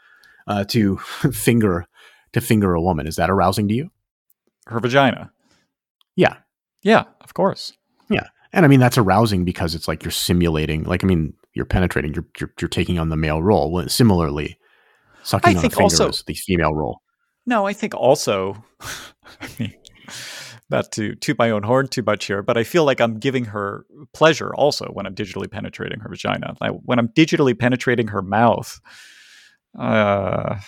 [0.47, 0.97] uh, to
[1.31, 1.85] finger
[2.33, 3.05] to finger a woman?
[3.05, 3.91] Is that arousing to you?
[4.65, 5.31] Her vagina.
[6.15, 6.37] Yeah.
[6.85, 7.03] Yeah.
[7.19, 7.73] Of course.
[8.09, 10.83] Yeah, and I mean that's arousing because it's like you're simulating.
[10.83, 12.13] Like I mean, you're penetrating.
[12.13, 13.71] You're you're, you're taking on the male role.
[13.71, 14.57] Well, similarly,
[15.23, 17.01] sucking I on a finger also, is the female role.
[17.45, 18.63] No, I think also.
[19.41, 19.73] I mean,
[20.69, 23.45] not to toot my own horn too much here, but I feel like I'm giving
[23.45, 26.55] her pleasure also when I'm digitally penetrating her vagina.
[26.61, 28.79] Like when I'm digitally penetrating her mouth,
[29.77, 30.59] uh,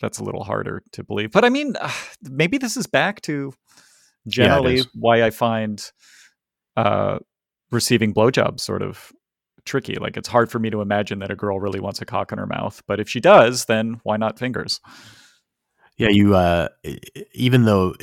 [0.00, 1.32] that's a little harder to believe.
[1.32, 1.74] But I mean,
[2.22, 3.52] maybe this is back to
[4.26, 5.82] generally yeah, why I find
[6.76, 7.18] uh,
[7.70, 9.12] receiving blowjobs sort of
[9.64, 9.96] tricky.
[9.96, 12.38] Like it's hard for me to imagine that a girl really wants a cock in
[12.38, 14.80] her mouth, but if she does, then why not fingers?
[15.96, 16.34] Yeah, you.
[16.34, 16.68] Uh,
[17.32, 17.94] even though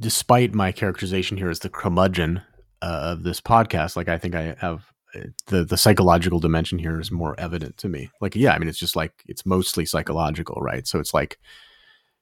[0.00, 2.42] despite my characterization here as the curmudgeon
[2.82, 7.00] uh, of this podcast, like I think I have uh, the the psychological dimension here
[7.00, 8.10] is more evident to me.
[8.20, 10.86] Like, yeah, I mean, it's just like it's mostly psychological, right?
[10.86, 11.38] So it's like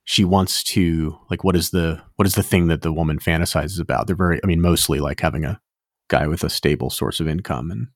[0.04, 3.80] she wants to like what is the what is the thing that the woman fantasizes
[3.80, 4.06] about?
[4.06, 5.60] They're very, I mean, mostly like having a
[6.08, 7.88] guy with a stable source of income and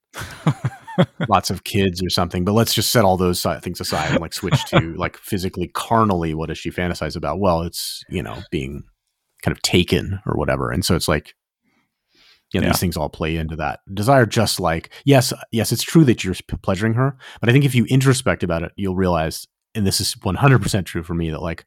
[1.29, 2.45] lots of kids or something.
[2.45, 6.35] But let's just set all those things aside and like switch to like physically, carnally,
[6.35, 7.41] what does she fantasize about?
[7.41, 8.85] Well, it's you know being
[9.43, 10.71] kind of taken or whatever.
[10.71, 11.35] And so it's like,
[12.53, 12.73] you know, yeah.
[12.73, 14.27] these things all play into that desire.
[14.27, 17.85] Just like, yes, yes, it's true that you're pleasuring her, but I think if you
[17.87, 21.67] introspect about it, you'll realize, and this is 100% true for me, that like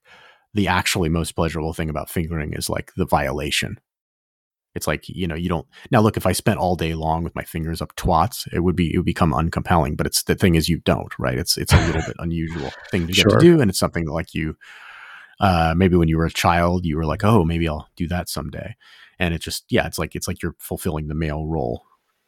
[0.54, 3.80] the actually most pleasurable thing about fingering is like the violation.
[4.76, 7.36] It's like, you know, you don't now look, if I spent all day long with
[7.36, 10.56] my fingers up twats, it would be, it would become uncompelling, but it's the thing
[10.56, 11.38] is you don't, right?
[11.38, 13.32] It's, it's a little bit unusual thing to get sure.
[13.32, 13.62] to do.
[13.62, 14.56] And it's something that like you,
[15.40, 18.30] uh, maybe when you were a child, you were like, oh, maybe I'll do that
[18.30, 18.76] someday.
[19.18, 21.84] And it just, yeah, it's like it's like you're fulfilling the male role,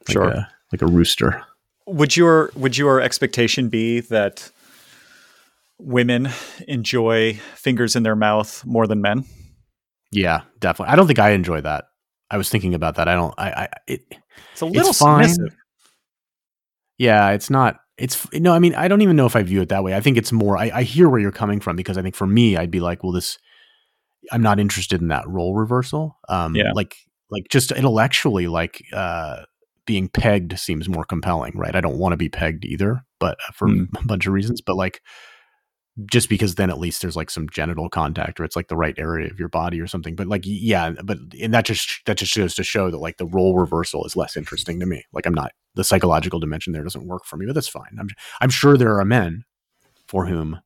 [0.08, 1.44] like sure, a, like a rooster.
[1.88, 4.52] Would your would your expectation be that
[5.82, 6.30] women
[6.68, 9.26] enjoy fingers in their mouth more than men?
[10.12, 10.94] Yeah, definitely.
[10.94, 11.86] I don't think I enjoy that.
[12.30, 13.08] I was thinking about that.
[13.08, 13.34] I don't.
[13.38, 13.52] I.
[13.52, 14.02] I it,
[14.54, 15.36] it's a little it's fine.
[16.98, 19.70] Yeah, it's not it's no, I mean, I don't even know if I view it
[19.70, 19.96] that way.
[19.96, 20.58] I think it's more.
[20.58, 23.04] I, I hear where you're coming from because I think for me, I'd be like,
[23.04, 23.38] well, this.
[24.32, 26.20] I'm not interested in that role reversal.
[26.30, 26.72] Um, yeah.
[26.74, 26.96] Like,
[27.32, 29.44] like just intellectually, like uh,
[29.86, 31.76] being pegged seems more compelling, right?
[31.76, 33.88] I don't want to be pegged either, but uh, for mm.
[34.00, 34.62] a bunch of reasons.
[34.62, 35.02] But like,
[36.06, 38.98] just because then at least there's like some genital contact or it's like the right
[38.98, 42.36] area of your body or something but like yeah but and that just that just
[42.36, 45.04] goes to show that like the role reversal is less interesting to me.
[45.12, 47.98] Like i'm not the psychological dimension there doesn't work for me but that's fine.
[48.00, 49.44] I'm i'm sure there are men
[50.08, 50.62] for whom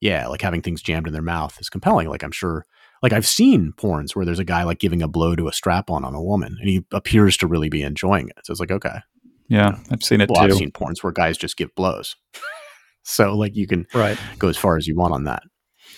[0.00, 2.08] yeah like having things jammed in their mouth is compelling.
[2.08, 2.64] Like i'm sure
[3.02, 5.90] like i've seen porns where there's a guy like giving a blow to a strap
[5.90, 8.38] on on a woman and he appears to really be enjoying it.
[8.44, 9.00] So it's like okay.
[9.48, 10.52] Yeah i've seen it well, too.
[10.52, 12.14] i've seen porns where guys just give blows
[13.02, 14.18] so like you can right.
[14.38, 15.42] go as far as you want on that.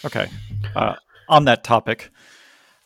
[0.04, 0.28] Okay.
[0.74, 0.94] Uh,
[1.28, 2.10] on that topic,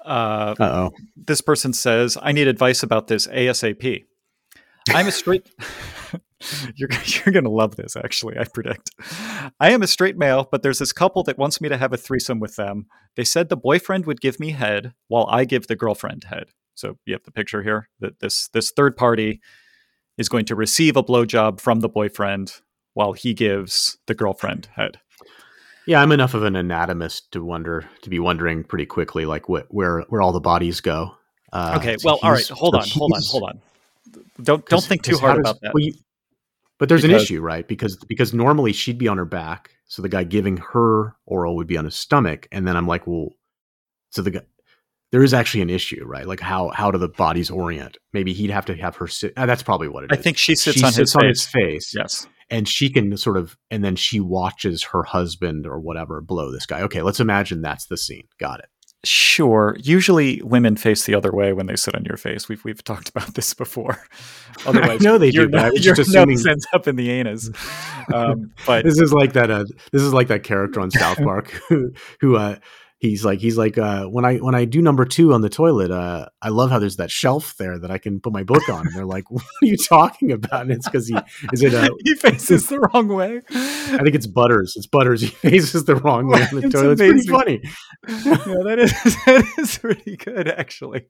[0.05, 0.91] uh oh.
[1.17, 4.05] This person says, "I need advice about this ASAP."
[4.91, 5.51] I'm a straight.
[6.77, 7.97] you're you're gonna love this.
[7.97, 8.91] Actually, I predict.
[9.61, 11.99] I am a straight male, but there's this couple that wants me to have a
[11.99, 12.87] threesome with them.
[13.17, 16.51] They said the boyfriend would give me head while I give the girlfriend head.
[16.75, 19.41] So you have the picture here that this this third party
[20.17, 22.61] is going to receive a blowjob from the boyfriend
[22.99, 24.99] while he gives the girlfriend head.
[25.87, 29.73] Yeah, I'm enough of an anatomist to wonder to be wondering pretty quickly, like wh-
[29.73, 31.15] where where all the bodies go.
[31.53, 33.61] Uh, okay, well, all right, hold on, hold on, hold on.
[34.43, 35.75] Don't don't think too hard does, about that.
[35.75, 35.95] Well, you,
[36.79, 37.69] but there's because, an issue, right?
[37.69, 41.69] Because because normally she'd be on her back, so the guy giving her oral would
[41.69, 43.29] be on his stomach, and then I'm like, well,
[44.11, 44.41] so the guy
[45.13, 46.27] there is actually an issue, right?
[46.27, 47.97] Like how how do the bodies orient?
[48.13, 49.35] Maybe he'd have to have her sit.
[49.37, 50.23] Uh, that's probably what it I is.
[50.25, 51.95] think she sits, she on, sits his on his face.
[51.97, 56.51] Yes, and she can sort of and then she watches her husband or whatever blow
[56.51, 58.69] this guy okay let's imagine that's the scene got it
[59.05, 59.77] Sure.
[59.79, 62.49] Usually, women face the other way when they sit on your face.
[62.49, 64.03] We've we've talked about this before.
[64.67, 65.49] Otherwise, I know they do.
[65.49, 67.51] But your nose ends up in the anus.
[68.15, 69.51] Um, but this is like that.
[69.51, 71.93] Uh, this is like that character on South Park who,
[72.23, 72.57] who uh,
[72.99, 75.91] he's like he's like uh, when I when I do number two on the toilet,
[75.91, 78.87] uh, I love how there's that shelf there that I can put my book on.
[78.87, 81.17] And they're like, "What are you talking about?" And it's because he
[81.53, 83.43] is it uh, he faces the wrong way.
[83.51, 84.75] I think it's Butters.
[84.77, 85.23] It's Butters.
[85.39, 87.01] He faces the wrong way on the it's toilet.
[87.01, 87.17] Amazing.
[87.19, 87.69] It's pretty
[88.09, 88.27] funny.
[88.27, 88.93] yeah, that is
[89.25, 91.07] that is pretty good actually.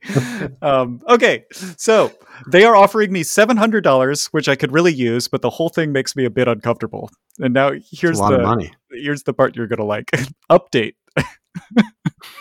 [0.62, 2.12] Um, okay, so
[2.50, 5.68] they are offering me seven hundred dollars, which I could really use, but the whole
[5.68, 7.10] thing makes me a bit uncomfortable.
[7.38, 8.72] And now here's the money.
[8.90, 10.10] here's the part you're gonna like.
[10.50, 10.94] Update.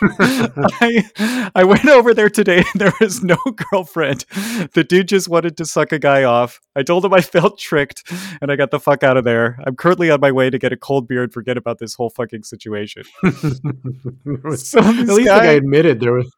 [0.02, 3.36] I, I went over there today and there was no
[3.70, 4.24] girlfriend.
[4.74, 6.60] The dude just wanted to suck a guy off.
[6.76, 8.10] I told him I felt tricked
[8.40, 9.58] and I got the fuck out of there.
[9.66, 12.10] I'm currently on my way to get a cold beer and forget about this whole
[12.10, 13.04] fucking situation.
[13.24, 16.32] so At least guy, like I admitted there was.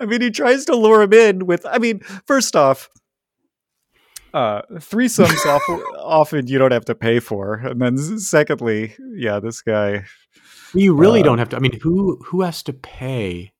[0.00, 2.88] I mean, he tries to lure him in with, I mean, first off,
[4.34, 7.54] uh, threesomes often, often you don't have to pay for.
[7.54, 10.04] And then secondly, yeah, this guy
[10.76, 11.56] you really uh, don't have to.
[11.56, 13.52] I mean, who who has to pay?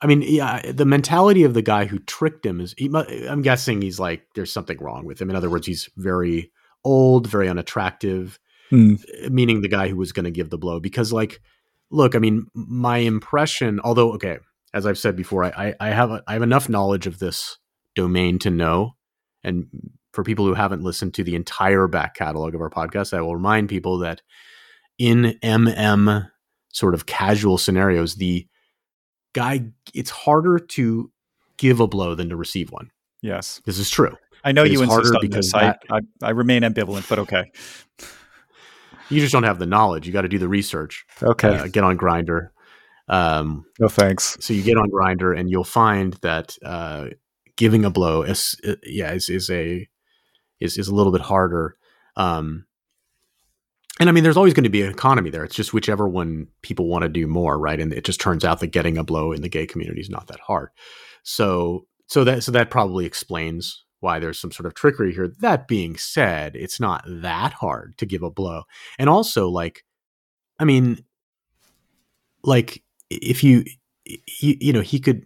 [0.00, 2.74] I mean, yeah, the mentality of the guy who tricked him is.
[2.76, 5.30] He, I'm guessing he's like, there's something wrong with him.
[5.30, 6.50] In other words, he's very
[6.84, 8.38] old, very unattractive.
[8.70, 8.94] Hmm.
[9.30, 10.80] Meaning the guy who was going to give the blow.
[10.80, 11.40] Because, like,
[11.90, 14.38] look, I mean, my impression, although okay,
[14.74, 17.58] as I've said before, I I have a, I have enough knowledge of this
[17.94, 18.96] domain to know,
[19.44, 19.66] and
[20.12, 23.34] for people who haven't listened to the entire back catalog of our podcast, I will
[23.34, 24.22] remind people that
[24.98, 26.30] in MM
[26.72, 28.46] sort of casual scenarios, the
[29.32, 29.64] guy,
[29.94, 31.10] it's harder to
[31.56, 32.90] give a blow than to receive one.
[33.20, 33.60] Yes.
[33.64, 34.16] This is true.
[34.44, 35.52] I know it you insist on because this.
[35.52, 37.52] That, I, I, I remain ambivalent, but okay.
[39.08, 40.06] You just don't have the knowledge.
[40.06, 41.04] You got to do the research.
[41.22, 41.48] Okay.
[41.48, 42.48] Uh, get on Grindr.
[43.08, 44.36] Um, no thanks.
[44.40, 47.08] So you get on Grindr, and you'll find that uh,
[47.56, 49.88] giving a blow is, uh, yeah, is, is a
[50.60, 51.76] is is a little bit harder.
[52.16, 52.66] Um,
[54.00, 55.44] and I mean, there's always going to be an economy there.
[55.44, 57.78] It's just whichever one people want to do more, right?
[57.78, 60.28] And it just turns out that getting a blow in the gay community is not
[60.28, 60.70] that hard.
[61.22, 65.28] So, so that so that probably explains why there's some sort of trickery here.
[65.40, 68.62] That being said, it's not that hard to give a blow,
[68.98, 69.84] and also like,
[70.58, 71.04] I mean,
[72.42, 73.64] like if you,
[74.04, 75.24] you, you know, he could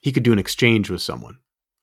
[0.00, 1.38] he could do an exchange with someone,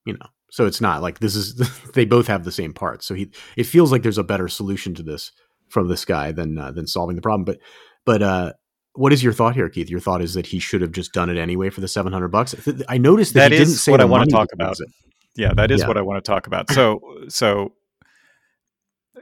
[0.06, 0.28] you know.
[0.52, 1.56] So it's not like this is
[1.94, 3.06] they both have the same parts.
[3.06, 5.32] So he it feels like there's a better solution to this
[5.70, 7.46] from this guy than uh, than solving the problem.
[7.46, 7.60] But
[8.06, 8.54] but uh,
[8.94, 9.90] what is your thought here, Keith?
[9.90, 12.30] Your thought is that he should have just done it anyway for the seven hundred
[12.30, 12.56] bucks.
[12.88, 14.80] I noticed that, that he didn't say what I want to talk about.
[14.80, 14.88] It.
[15.36, 15.88] Yeah, that is yeah.
[15.88, 16.70] what I want to talk about.
[16.76, 17.74] So so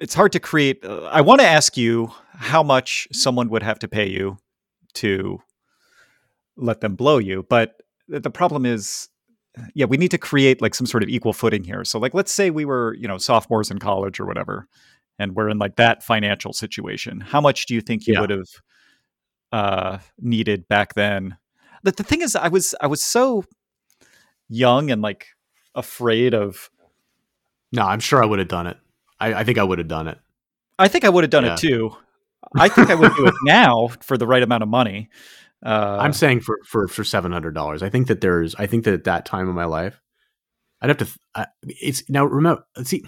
[0.02, 0.84] it's hard to create.
[0.84, 4.38] Uh, I want to ask you how much someone would have to pay you
[4.96, 5.40] to
[6.56, 9.10] let them blow you, but the problem is
[9.76, 11.86] yeah, we need to create like some sort of equal footing here.
[11.86, 14.68] So like let's say we were, you know, sophomores in college or whatever
[15.20, 18.22] and we're in like that financial situation, how much do you think you yeah.
[18.22, 18.48] would have
[19.52, 21.38] uh, needed back then?
[21.84, 23.44] The, the thing is, I was I was so
[24.50, 25.28] young and like
[25.76, 26.70] afraid of.
[27.72, 28.78] No, I'm sure I would have done it.
[29.20, 30.20] I, I think I would have done it.
[30.78, 31.54] I think I would have done yeah.
[31.54, 31.96] it too.
[32.56, 35.10] I think I would do it now for the right amount of money.
[35.66, 37.82] Uh, I'm saying for for for seven hundred dollars.
[37.82, 38.54] I think that there's.
[38.56, 40.02] I think that at that time of my life,
[40.84, 41.08] I'd have to.
[41.34, 42.64] Uh, it's now remember.
[42.84, 43.04] See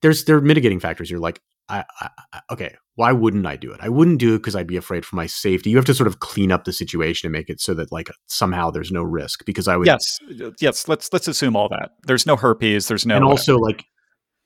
[0.00, 1.18] there's there are mitigating factors here.
[1.18, 3.80] Like, I, I, okay, why wouldn't I do it?
[3.82, 5.70] I wouldn't do it because I'd be afraid for my safety.
[5.70, 8.10] You have to sort of clean up the situation and make it so that like
[8.26, 9.44] somehow there's no risk.
[9.44, 10.18] Because I would yes,
[10.60, 10.88] yes.
[10.88, 11.90] Let's let's assume all that.
[12.04, 12.88] There's no herpes.
[12.88, 13.84] There's no and also like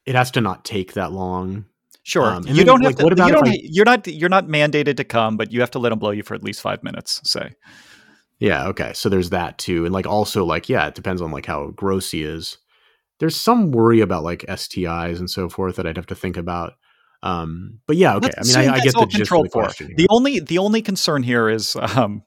[0.07, 1.67] it has to not take that long.
[2.07, 3.05] Sure, um, you then, don't like, have to.
[3.05, 5.71] What about you don't, I, you're not you're not mandated to come, but you have
[5.71, 7.21] to let them blow you for at least five minutes.
[7.25, 7.53] Say.
[8.41, 8.67] Yeah.
[8.69, 8.93] Okay.
[8.93, 12.11] So there's that too, and like also like yeah, it depends on like how gross
[12.11, 12.59] he is
[13.21, 16.75] there's some worry about like STIs and so forth that I'd have to think about.
[17.23, 18.31] Um, but yeah, okay.
[18.37, 19.95] Let's I mean, I, I get the gist of the question.
[19.97, 22.23] The only the only concern here is um,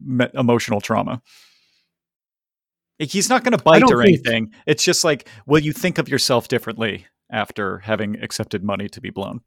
[0.00, 1.22] me- emotional trauma.
[2.98, 4.50] He's not going to bite or anything.
[4.50, 9.00] Th- it's just like, will you think of yourself differently after having accepted money to
[9.00, 9.40] be blown?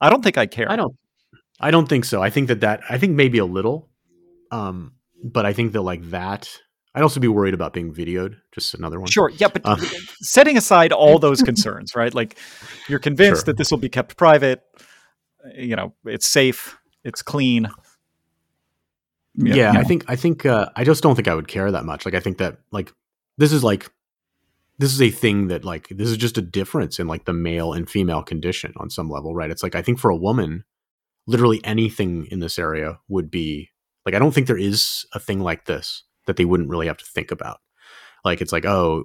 [0.00, 0.70] I don't think I care.
[0.70, 0.96] I don't.
[1.60, 2.22] I don't think so.
[2.22, 3.88] I think that that I think maybe a little,
[4.50, 6.48] um, but I think that like that
[6.94, 8.36] I'd also be worried about being videoed.
[8.52, 9.08] Just another one.
[9.08, 9.30] Sure.
[9.30, 9.76] Yeah, but uh,
[10.20, 12.12] setting aside all those concerns, right?
[12.12, 12.38] Like
[12.88, 13.52] you're convinced sure.
[13.52, 14.62] that this will be kept private.
[15.56, 16.76] You know, it's safe.
[17.04, 17.68] It's clean.
[19.34, 21.84] Yeah, yeah I think I think uh, I just don't think I would care that
[21.84, 22.04] much.
[22.04, 22.92] Like I think that like
[23.38, 23.90] this is like
[24.78, 27.72] this is a thing that like this is just a difference in like the male
[27.72, 29.50] and female condition on some level, right?
[29.50, 30.64] It's like I think for a woman,
[31.26, 33.70] literally anything in this area would be
[34.04, 36.98] Like I don't think there is a thing like this that they wouldn't really have
[36.98, 37.60] to think about.
[38.24, 39.04] Like it's like, oh,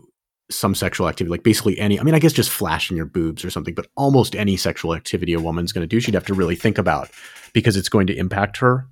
[0.49, 3.49] some sexual activity, like basically any, I mean, I guess just flashing your boobs or
[3.49, 6.55] something, but almost any sexual activity a woman's going to do, she'd have to really
[6.55, 7.09] think about
[7.53, 8.87] because it's going to impact her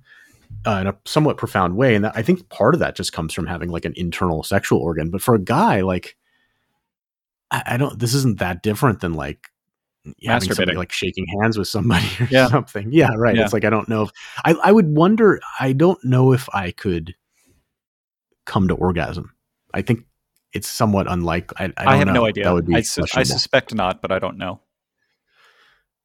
[0.66, 1.94] uh, in a somewhat profound way.
[1.94, 4.80] And that, I think part of that just comes from having like an internal sexual
[4.80, 5.10] organ.
[5.10, 6.16] But for a guy, like,
[7.50, 9.48] I, I don't, this isn't that different than like,
[10.24, 12.46] having somebody like shaking hands with somebody or yeah.
[12.46, 12.92] something.
[12.92, 13.34] Yeah, right.
[13.34, 13.42] Yeah.
[13.42, 14.10] It's like I don't know if
[14.44, 15.40] I, I would wonder.
[15.58, 17.16] I don't know if I could
[18.46, 19.32] come to orgasm.
[19.74, 20.04] I think
[20.52, 21.52] it's somewhat unlike.
[21.58, 22.14] I, I, I have know.
[22.14, 22.44] no idea.
[22.44, 24.60] That would be I, su- I suspect not, but I don't know.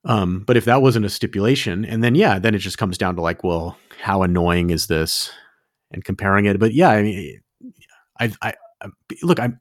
[0.04, 3.16] Um, but if that wasn't a stipulation, and then yeah, then it just comes down
[3.16, 5.32] to like, well, how annoying is this,
[5.92, 6.60] and comparing it.
[6.60, 7.42] But yeah, I mean,
[8.20, 8.88] I, I, I
[9.22, 9.60] look, I'm,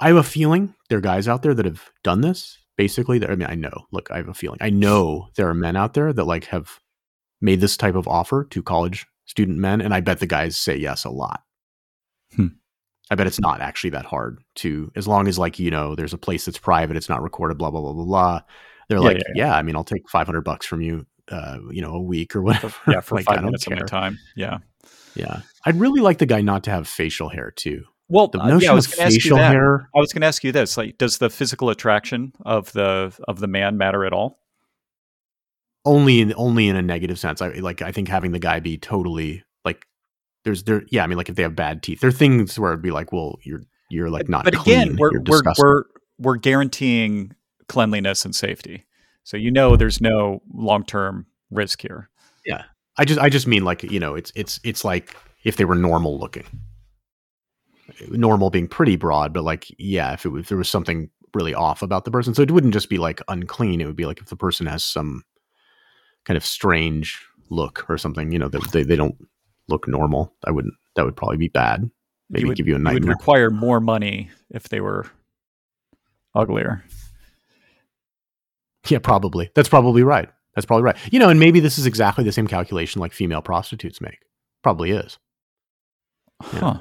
[0.00, 2.58] I have a feeling there are guys out there that have done this.
[2.76, 3.86] Basically, I mean, I know.
[3.92, 4.58] Look, I have a feeling.
[4.60, 6.80] I know there are men out there that like have
[7.40, 10.76] made this type of offer to college student men, and I bet the guys say
[10.76, 11.42] yes a lot.
[12.36, 12.48] Hmm.
[13.10, 16.14] I bet it's not actually that hard to, as long as like you know, there's
[16.14, 18.40] a place that's private, it's not recorded, blah blah blah blah blah.
[18.88, 19.46] They're yeah, like, yeah, yeah.
[19.46, 22.42] yeah, I mean, I'll take 500 bucks from you, uh, you know, a week or
[22.42, 22.74] whatever.
[22.88, 24.18] Yeah, for like, five minutes of time.
[24.36, 24.58] Yeah,
[25.14, 25.40] yeah.
[25.64, 27.84] I'd really like the guy not to have facial hair too.
[28.08, 29.88] Well, the notion uh, yeah, I was of facial hair.
[29.94, 33.40] I was going to ask you this: like, does the physical attraction of the of
[33.40, 34.38] the man matter at all?
[35.86, 37.40] Only in only in a negative sense.
[37.40, 37.80] I like.
[37.80, 39.42] I think having the guy be totally
[40.44, 42.72] there's there yeah i mean like if they have bad teeth there are things where
[42.72, 45.84] it'd be like well you're you're like not but clean, again we're we're, we're
[46.18, 47.32] we're guaranteeing
[47.68, 48.84] cleanliness and safety.
[49.24, 52.10] So you know there's no long-term risk here.
[52.44, 52.62] Yeah.
[52.96, 55.74] I just i just mean like you know it's it's it's like if they were
[55.74, 56.46] normal looking.
[58.08, 61.82] Normal being pretty broad but like yeah if, it, if there was something really off
[61.82, 62.34] about the person.
[62.34, 63.80] So it wouldn't just be like unclean.
[63.80, 65.22] It would be like if the person has some
[66.24, 69.16] kind of strange look or something you know that they, they don't
[69.68, 70.34] look normal.
[70.44, 70.74] I wouldn't.
[70.96, 71.90] That would probably be bad.
[72.30, 72.94] Maybe you would, give you a nightmare.
[72.94, 75.06] You would require more money if they were
[76.34, 76.84] uglier.
[78.88, 79.50] Yeah, probably.
[79.54, 80.28] That's probably right.
[80.54, 80.96] That's probably right.
[81.10, 84.18] You know, and maybe this is exactly the same calculation like female prostitutes make.
[84.62, 85.18] Probably is.
[86.52, 86.60] Yeah.
[86.60, 86.80] Huh.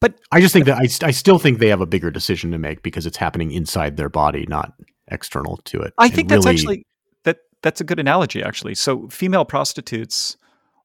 [0.00, 2.58] But I just think that I, I still think they have a bigger decision to
[2.58, 4.74] make because it's happening inside their body, not
[5.08, 5.94] external to it.
[5.98, 6.86] I think that's actually
[7.24, 8.74] that that's a good analogy actually.
[8.74, 10.36] So female prostitutes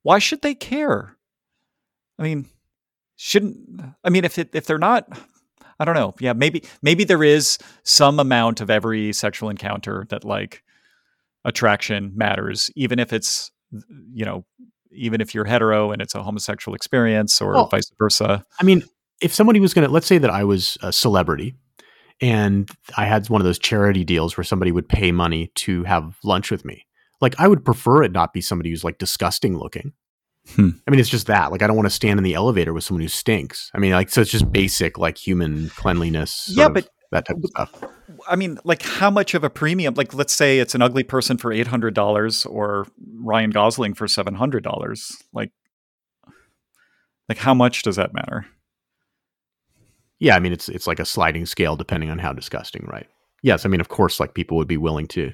[0.03, 1.15] why should they care?
[2.17, 2.45] I mean,
[3.15, 5.07] shouldn't I mean if it, if they're not
[5.79, 6.13] I don't know.
[6.19, 10.63] Yeah, maybe maybe there is some amount of every sexual encounter that like
[11.45, 13.49] attraction matters even if it's
[14.13, 14.45] you know
[14.91, 18.43] even if you're hetero and it's a homosexual experience or well, vice versa.
[18.59, 18.83] I mean,
[19.21, 21.55] if somebody was going to let's say that I was a celebrity
[22.21, 26.17] and I had one of those charity deals where somebody would pay money to have
[26.23, 26.85] lunch with me.
[27.21, 29.93] Like I would prefer it not be somebody who's like disgusting looking.
[30.55, 30.69] Hmm.
[30.87, 31.51] I mean, it's just that.
[31.51, 33.69] Like, I don't want to stand in the elevator with someone who stinks.
[33.73, 36.49] I mean, like, so it's just basic, like, human cleanliness.
[36.51, 37.83] Yeah, but that type of stuff.
[38.27, 39.93] I mean, like, how much of a premium?
[39.93, 42.87] Like, let's say it's an ugly person for eight hundred dollars, or
[43.21, 45.11] Ryan Gosling for seven hundred dollars.
[45.33, 45.51] Like,
[47.27, 48.47] like, how much does that matter?
[50.19, 53.07] Yeah, I mean, it's it's like a sliding scale depending on how disgusting, right?
[53.43, 55.31] Yes, I mean, of course, like people would be willing to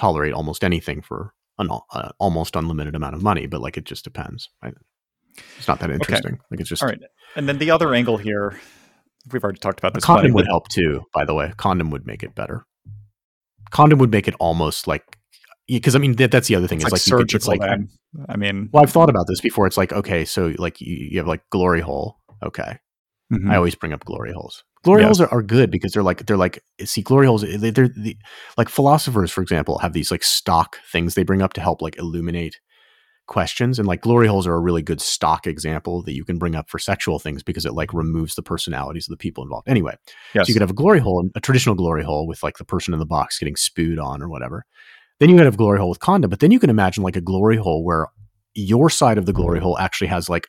[0.00, 4.02] tolerate almost anything for an uh, almost unlimited amount of money, but like it just
[4.02, 4.48] depends.
[4.62, 4.74] Right?
[5.58, 6.34] It's not that interesting.
[6.34, 6.42] Okay.
[6.50, 7.00] Like it's just all right.
[7.36, 8.58] And then the other angle here,
[9.30, 10.04] we've already talked about this.
[10.04, 11.02] condom would help too.
[11.12, 12.64] By the way, condom would make it better.
[13.70, 15.18] Condom would make it almost like
[15.68, 16.78] because I mean that, that's the other thing.
[16.78, 17.52] It's, it's like, like surgical.
[17.52, 17.80] Could, it's
[18.18, 19.66] like, I mean, well, I've thought about this before.
[19.66, 22.16] It's like okay, so like you, you have like glory hole.
[22.42, 22.78] Okay,
[23.32, 23.50] mm-hmm.
[23.50, 24.64] I always bring up glory holes.
[24.82, 25.08] Glory yes.
[25.08, 28.16] holes are, are good because they're like they're like see glory holes they, they're the
[28.56, 31.98] like philosophers for example have these like stock things they bring up to help like
[31.98, 32.58] illuminate
[33.26, 36.56] questions and like glory holes are a really good stock example that you can bring
[36.56, 39.94] up for sexual things because it like removes the personalities of the people involved anyway
[40.34, 40.46] yes.
[40.46, 42.92] so you could have a glory hole a traditional glory hole with like the person
[42.92, 44.64] in the box getting spewed on or whatever
[45.20, 47.20] then you could have glory hole with condom but then you can imagine like a
[47.20, 48.08] glory hole where
[48.54, 50.48] your side of the glory hole actually has like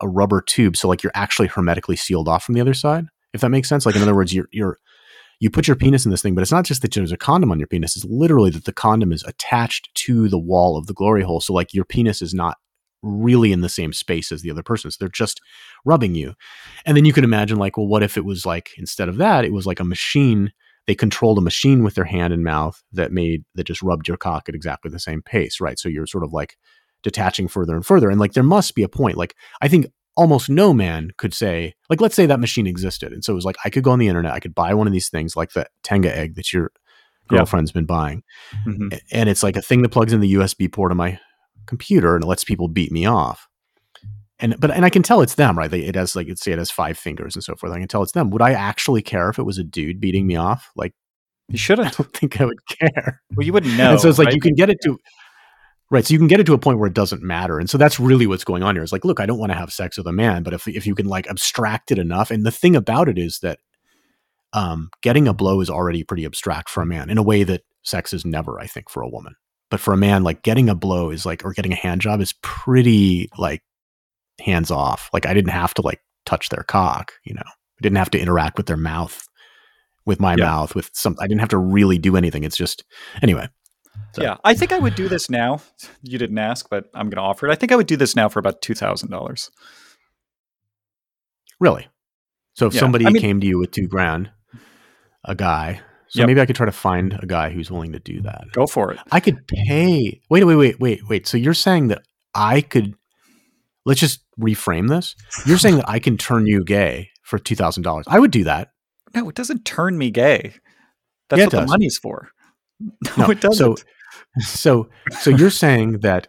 [0.00, 3.40] a rubber tube so like you're actually hermetically sealed off from the other side if
[3.40, 3.86] that makes sense.
[3.86, 4.78] Like in other words, you're you're
[5.40, 7.52] you put your penis in this thing, but it's not just that there's a condom
[7.52, 7.96] on your penis.
[7.96, 11.40] It's literally that the condom is attached to the wall of the glory hole.
[11.40, 12.56] So like your penis is not
[13.02, 14.90] really in the same space as the other person.
[14.90, 15.40] So they're just
[15.84, 16.34] rubbing you.
[16.84, 19.44] And then you can imagine like, well, what if it was like instead of that,
[19.44, 20.52] it was like a machine.
[20.88, 24.16] They controlled a machine with their hand and mouth that made that just rubbed your
[24.16, 25.78] cock at exactly the same pace, right?
[25.78, 26.56] So you're sort of like
[27.08, 28.10] detaching further and further.
[28.10, 29.16] And like there must be a point.
[29.16, 29.86] Like I think
[30.16, 33.12] almost no man could say, like, let's say that machine existed.
[33.12, 34.88] And so it was like, I could go on the internet, I could buy one
[34.88, 36.72] of these things, like the Tenga egg that your
[37.28, 37.74] girlfriend's yeah.
[37.80, 38.22] been buying.
[38.66, 38.88] Mm-hmm.
[39.12, 41.20] And it's like a thing that plugs in the USB port of my
[41.66, 43.46] computer and it lets people beat me off.
[44.40, 45.70] and but and I can tell it's them, right?
[45.70, 47.72] They, it has like it's say it has five fingers and so forth.
[47.72, 48.30] I can tell it's them.
[48.30, 50.70] Would I actually care if it was a dude beating me off?
[50.74, 50.94] Like
[51.48, 51.88] you shouldn't.
[52.00, 53.20] I don't think I would care.
[53.36, 53.92] Well, you wouldn't know.
[53.92, 54.34] and so it's like right?
[54.34, 54.98] you can get it to
[55.90, 56.04] right.
[56.04, 57.58] So you can get it to a point where it doesn't matter.
[57.58, 58.82] And so that's really what's going on here.
[58.82, 60.86] It's like, look, I don't want to have sex with a man, but if if
[60.86, 63.58] you can like abstract it enough, and the thing about it is that
[64.52, 67.62] um, getting a blow is already pretty abstract for a man in a way that
[67.82, 69.34] sex is never, I think, for a woman.
[69.70, 72.20] But for a man, like getting a blow is like, or getting a hand job
[72.22, 73.62] is pretty like
[74.40, 75.10] hands off.
[75.12, 78.18] Like I didn't have to like touch their cock, you know, I didn't have to
[78.20, 79.26] interact with their mouth,
[80.06, 80.44] with my Yeah.
[80.46, 82.44] mouth, with some, I didn't have to really do anything.
[82.44, 82.84] It's just,
[83.20, 83.48] anyway.
[84.12, 85.60] So- Yeah, I think I would do this now.
[86.02, 87.52] You didn't ask, but I'm going to offer it.
[87.52, 89.50] I think I would do this now for about two thousand dollars.
[91.60, 91.88] Really?
[92.54, 94.30] So if Yeah, somebody I mean- came to you with two grand,
[95.24, 96.26] a guy, so Yep.
[96.28, 98.44] maybe I could try to find a guy who's willing to do that.
[98.52, 98.98] Go for it.
[99.12, 100.20] I could pay.
[100.30, 101.26] Wait, wait, wait, wait, wait.
[101.26, 102.02] So you're saying that
[102.34, 102.94] I could?
[103.84, 105.14] Let's just reframe this.
[105.46, 108.06] You're saying that I can turn you gay for two thousand dollars.
[108.08, 108.72] I would do that.
[109.14, 110.54] No, it doesn't turn me gay.
[111.28, 112.30] That's Yeah, what the money's for.
[113.16, 113.78] No, No, it doesn't.
[113.78, 113.84] So,
[114.40, 114.88] so,
[115.20, 116.28] so you're saying that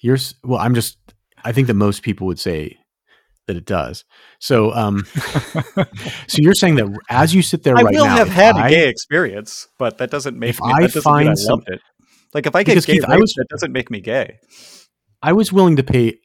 [0.00, 0.60] you're well.
[0.60, 0.98] I'm just.
[1.44, 2.76] I think that most people would say
[3.46, 4.04] that it does.
[4.40, 5.04] So, um,
[6.26, 8.70] so you're saying that as you sit there I right will have had I- a
[8.70, 10.72] gay experience, but that doesn't make If me.
[10.72, 11.80] I doesn't find mean I some- it.
[12.34, 14.38] Like if I get Because, gay Keith, I was- that doesn't make me gay.
[15.22, 16.18] I was willing to pay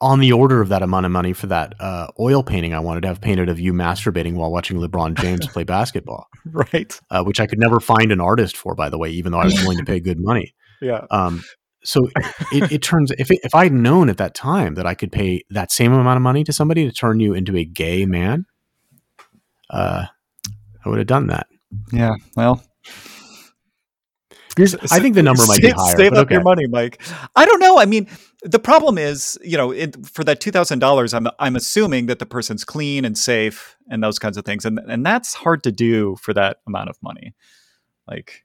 [0.00, 3.02] on the order of that amount of money for that uh, oil painting I wanted
[3.02, 6.98] to have painted of you masturbating while watching LeBron James play basketball, Right?
[7.10, 9.44] uh, which I could never find an artist for, by the way, even though I
[9.44, 10.54] was willing to pay good money.
[10.82, 11.04] Yeah.
[11.10, 11.44] Um,
[11.84, 12.08] so
[12.52, 15.42] it, it turns if it, if I'd known at that time that I could pay
[15.50, 18.46] that same amount of money to somebody to turn you into a gay man,
[19.68, 20.06] uh,
[20.82, 21.48] I would have done that.
[21.92, 22.12] Yeah.
[22.34, 22.62] Well,
[24.90, 25.96] I think the number might save, be higher.
[25.96, 26.34] Save up okay.
[26.34, 27.00] your money, Mike.
[27.36, 27.78] I don't know.
[27.78, 28.08] I mean,
[28.42, 32.18] the problem is, you know, it, for that two thousand dollars, I'm I'm assuming that
[32.18, 35.72] the person's clean and safe and those kinds of things, and and that's hard to
[35.72, 37.34] do for that amount of money.
[38.08, 38.44] Like,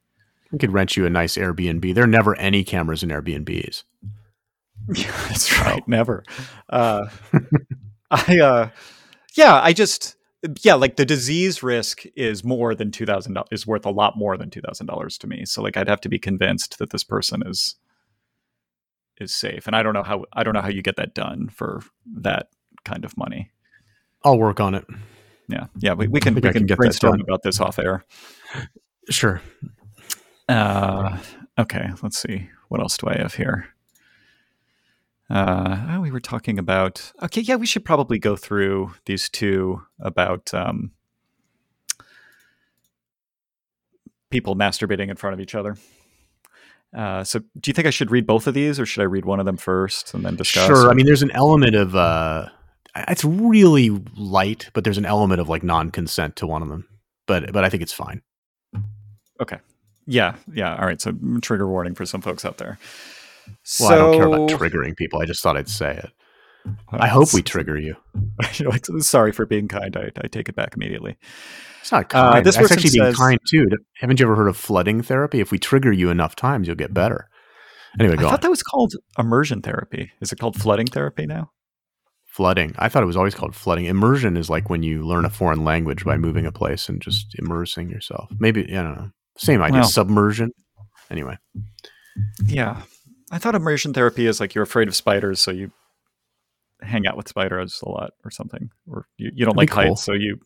[0.52, 1.94] We could rent you a nice Airbnb.
[1.96, 3.84] There are never any cameras in Airbnbs.
[4.96, 5.88] yeah, that's right.
[5.88, 6.24] Never.
[6.70, 7.08] Uh,
[8.12, 8.70] I, uh,
[9.34, 10.16] yeah, I just,
[10.62, 13.50] yeah, like the disease risk is more than two thousand dollars.
[13.52, 15.46] Is worth a lot more than two thousand dollars to me.
[15.46, 17.76] So, like, I'd have to be convinced that this person is
[19.20, 21.50] is safe, and I don't know how I don't know how you get that done
[21.50, 21.82] for
[22.22, 22.50] that
[22.84, 23.52] kind of money.
[24.24, 24.86] I'll work on it.
[25.48, 27.78] Yeah, yeah, we, we can we I can, can get that brainstorm about this off
[27.80, 28.04] air.
[29.10, 29.42] Sure.
[30.50, 31.18] Uh,
[31.60, 32.50] okay, let's see.
[32.70, 33.68] What else do I have here?
[35.30, 37.12] Uh, oh, we were talking about.
[37.22, 40.92] Okay, yeah, we should probably go through these two about um,
[44.30, 45.78] people masturbating in front of each other.
[46.96, 49.26] Uh, so, do you think I should read both of these, or should I read
[49.26, 50.66] one of them first and then discuss?
[50.66, 50.90] Sure.
[50.90, 52.48] I mean, there's an element of uh,
[52.96, 56.88] it's really light, but there's an element of like non-consent to one of them.
[57.28, 58.22] But but I think it's fine.
[59.42, 59.58] okay,
[60.08, 60.76] yeah, yeah.
[60.78, 61.02] All right.
[61.02, 62.80] So, trigger warning for some folks out there.
[63.80, 65.22] Well, I don't care about triggering people.
[65.22, 66.10] I just thought I'd say it.
[66.92, 67.96] I hope we trigger you.
[69.02, 69.96] sorry for being kind.
[69.98, 71.18] I, I take it back immediately.
[71.82, 72.46] It's not Uh, kind.
[72.46, 73.68] this That's actually being says- kind too.
[74.00, 75.40] Haven't you ever heard of flooding therapy?
[75.40, 77.28] If we trigger you enough times, you'll get better.
[78.00, 78.32] Anyway, I go on.
[78.32, 80.12] thought that was called immersion therapy.
[80.22, 81.52] Is it called flooding therapy now?
[82.28, 82.76] flooding.
[82.78, 83.86] I thought it was always called flooding.
[83.86, 87.28] Immersion is like when you learn a foreign language by moving a place and just
[87.40, 88.30] immersing yourself.
[88.40, 89.10] Maybe I don't know.
[89.38, 89.80] Same idea.
[89.80, 90.52] Well- Submersion.
[91.10, 91.38] Anyway,
[92.46, 92.82] Yeah.
[93.32, 95.72] I thought immersion therapy is like you're afraid of spiders, so you
[96.86, 98.70] hang out with spiders a lot or something.
[98.88, 99.94] Or you, you don't That'd like cool.
[99.96, 100.38] heights, so you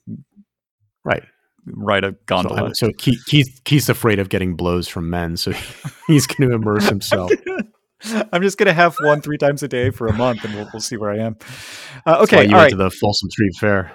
[1.03, 1.23] right.
[1.65, 2.69] ride a gondola.
[2.69, 5.51] I- so Keith, Keith, Keith's afraid of getting blows from men, so
[6.07, 7.31] he's going to immerse himself.
[8.31, 10.81] I'm just gonna have one three times a day for a month, and we'll, we'll
[10.81, 11.35] see where I am.
[12.05, 12.69] Uh, okay, you all went right.
[12.69, 13.91] to the Folsom Street Fair.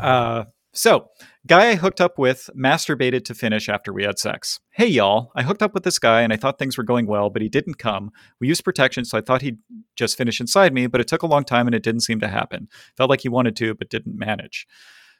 [0.00, 1.08] Uh, so,
[1.46, 4.60] guy I hooked up with masturbated to finish after we had sex.
[4.70, 5.32] Hey, y'all.
[5.34, 7.48] I hooked up with this guy and I thought things were going well, but he
[7.48, 8.10] didn't come.
[8.40, 9.58] We used protection, so I thought he'd
[9.96, 12.28] just finish inside me, but it took a long time and it didn't seem to
[12.28, 12.68] happen.
[12.96, 14.66] Felt like he wanted to, but didn't manage.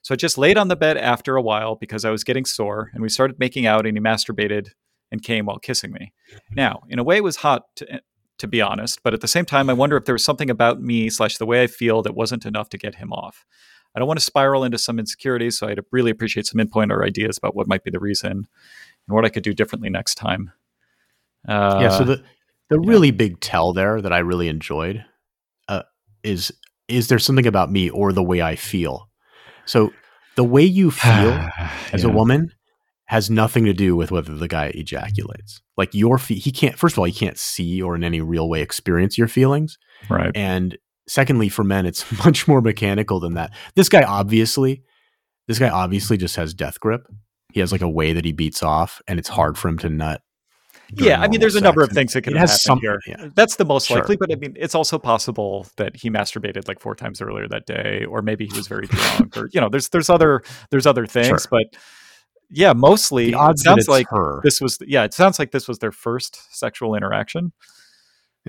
[0.02, 2.90] So I just laid on the bed after a while because I was getting sore,
[2.94, 4.70] and we started making out, and he masturbated
[5.12, 6.12] and came while kissing me.
[6.52, 7.98] Now, in a way, it was hot to, eh,
[8.38, 10.80] to be honest, but at the same time, I wonder if there was something about
[10.80, 13.44] me slash the way I feel that wasn't enough to get him off.
[13.94, 17.04] I don't want to spiral into some insecurities, so I'd really appreciate some input or
[17.04, 18.46] ideas about what might be the reason and
[19.08, 20.52] what I could do differently next time.
[21.48, 21.88] Uh, yeah.
[21.90, 22.22] So the
[22.68, 22.88] the yeah.
[22.88, 25.04] really big tell there that I really enjoyed
[25.68, 25.82] uh,
[26.22, 26.52] is
[26.88, 29.08] is there something about me or the way I feel?
[29.64, 29.92] So
[30.36, 31.48] the way you feel
[31.92, 32.52] as a woman
[33.06, 35.60] has nothing to do with whether the guy ejaculates.
[35.76, 38.48] Like your fe- he can't first of all he can't see or in any real
[38.48, 39.78] way experience your feelings.
[40.08, 40.30] Right.
[40.34, 40.78] And
[41.10, 43.52] secondly for men it's much more mechanical than that.
[43.74, 44.82] This guy obviously
[45.48, 47.06] this guy obviously just has death grip.
[47.52, 49.88] He has like a way that he beats off and it's hard for him to
[49.90, 50.22] nut.
[50.92, 52.98] Yeah, I mean, there's a number of things that could have happened some- here.
[53.06, 53.28] yeah.
[53.36, 53.98] That's the most Sure.
[53.98, 57.64] likely, but I mean, it's also possible that he masturbated like four times earlier that
[57.66, 61.06] day, or maybe he was very drunk, or you know, there's there's other there's other
[61.06, 61.38] things, Sure.
[61.48, 61.76] but
[62.50, 64.40] yeah, mostly it sounds like her.
[64.42, 67.52] this was yeah, it sounds like this was their first sexual interaction.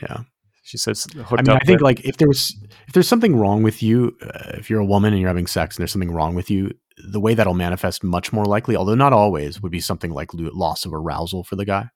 [0.01, 0.21] Yeah.
[0.63, 2.55] She says, I mean, I think like if there's
[2.87, 5.75] if there's something wrong with you, uh, if you're a woman and you're having sex
[5.75, 9.13] and there's something wrong with you, the way that'll manifest much more likely, although not
[9.13, 11.89] always, would be something like loss of arousal for the guy.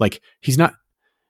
[0.00, 0.74] Like he's not,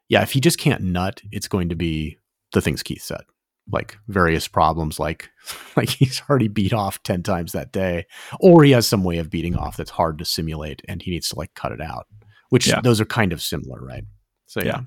[0.09, 0.23] yeah.
[0.23, 2.19] If he just can't nut, it's going to be
[2.53, 3.23] the things Keith said,
[3.71, 5.29] like various problems, like
[5.77, 8.07] like he's already beat off ten times that day,
[8.41, 11.29] or he has some way of beating off that's hard to simulate, and he needs
[11.29, 12.07] to like cut it out.
[12.49, 12.81] Which Yeah.
[12.81, 14.05] those are kind of similar, right?
[14.47, 14.81] So yeah.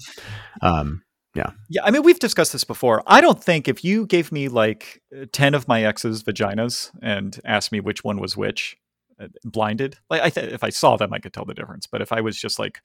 [0.61, 1.03] Um,
[1.35, 1.83] Yeah, Yeah.
[1.83, 3.03] I mean, we've discussed this before.
[3.05, 7.39] I don't think if you gave me like uh, 10 of my ex's vaginas and
[7.45, 8.75] asked me which one was which,
[9.21, 11.85] uh, blinded, like I th- if I saw them, I could tell the difference.
[11.85, 12.81] But if I was just like,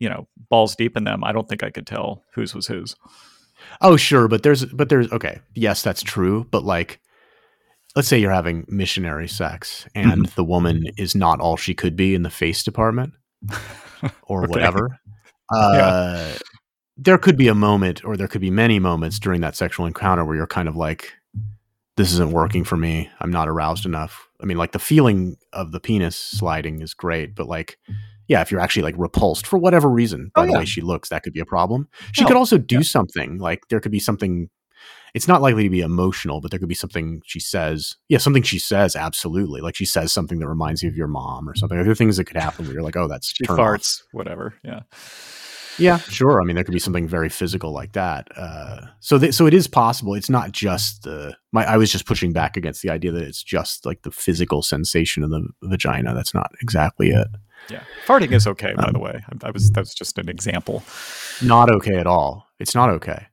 [0.00, 2.96] you know, balls deep in them, I don't think I could tell whose was whose.
[3.80, 5.38] Oh, sure, but there's but there's okay.
[5.54, 6.98] Yes, that's true, but like
[7.94, 12.14] let's say you're having missionary sex and the woman is not all she could be
[12.16, 13.12] in the face department
[14.24, 14.50] or Okay.
[14.50, 14.98] whatever.
[15.54, 16.32] Uh
[16.96, 20.24] there could be a moment or there could be many moments during that sexual encounter
[20.24, 21.12] where you're kind of like
[21.96, 23.10] this isn't working for me.
[23.20, 24.28] I'm not aroused enough.
[24.42, 27.78] I mean, like the feeling of the penis sliding is great, but like
[28.28, 30.58] yeah, if you're actually like repulsed for whatever reason by Oh, the yeah.
[30.58, 31.88] way she looks, that could be a problem.
[32.12, 32.82] She No, could also do yeah.
[32.82, 34.48] something like there could be something.
[35.14, 37.96] It's not likely to be emotional, but there could be something she says.
[38.08, 38.96] Yeah, something she says.
[38.96, 41.76] Absolutely, like she says something that reminds you of your mom or something.
[41.76, 43.66] There are things that could happen where you're like, oh, that's She turn off.
[43.66, 44.54] farts, whatever.
[44.64, 44.80] Yeah.
[45.78, 46.40] Yeah, sure.
[46.40, 48.28] I mean, there could be something very physical like that.
[48.36, 50.14] Uh, so, th- so it is possible.
[50.14, 51.34] It's not just the.
[51.52, 54.62] My, I was just pushing back against the idea that it's just like the physical
[54.62, 56.14] sensation of the vagina.
[56.14, 57.28] That's not exactly it.
[57.70, 57.82] Yeah.
[58.06, 59.22] Farting is okay, by Um, the way.
[59.42, 60.82] I, I was, that's just an example.
[61.42, 62.46] Not okay at all.
[62.58, 63.26] It's not okay.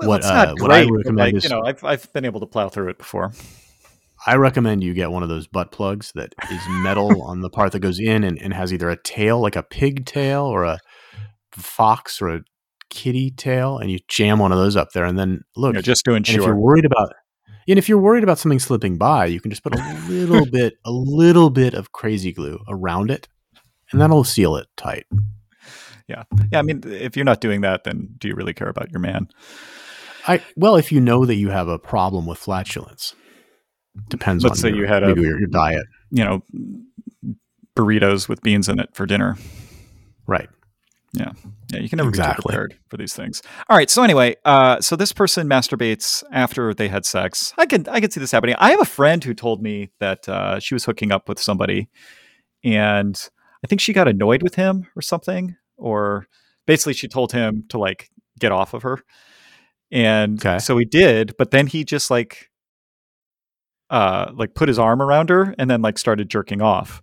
[0.00, 2.24] Well, What, it's not uh, what I recommend like, is- you know, I've, I've been
[2.24, 3.32] able to plow through it before.
[4.26, 7.72] I recommend you get one of those butt plugs that is metal on the part
[7.72, 10.78] that goes in and, and has either a tail, like a pig tail, or a
[11.62, 12.40] fox or a
[12.90, 15.04] kitty tail, and you jam one of those up there.
[15.04, 17.12] And then look, know, just to and if you're worried about
[17.68, 20.74] and if you're worried about something slipping by, you can just put a little bit,
[20.84, 23.28] a little bit of crazy glue around it,
[23.90, 25.06] and that'll seal it tight.
[26.08, 26.22] Yeah.
[26.52, 29.00] Yeah I mean, if you're not doing that, then do you really care about your
[29.00, 29.28] man?
[30.28, 33.14] I well, if you know that you have a problem with flatulence,
[34.08, 36.42] depends Let's on say your, you had a- your, your diet, You know,
[37.76, 39.36] burritos with beans in it for dinner.
[40.26, 40.48] right?
[41.12, 41.32] Yeah,
[41.72, 41.78] Yeah.
[41.80, 42.42] you can never be Exactly.
[42.52, 43.40] prepared for these things.
[43.70, 43.88] All right.
[43.88, 47.54] So anyway, uh, so this person masturbates after they had sex.
[47.56, 48.56] I can I can see this happening.
[48.58, 51.88] I have a friend who told me that uh, she was hooking up with somebody,
[52.64, 53.18] and
[53.64, 56.26] I think she got annoyed with him or something, or
[56.66, 59.00] basically she told him to like get off of her,
[59.90, 60.58] and Okay.
[60.58, 61.34] so he did.
[61.38, 62.50] But then he just like
[63.88, 67.00] uh like put his arm around her and then like started jerking off,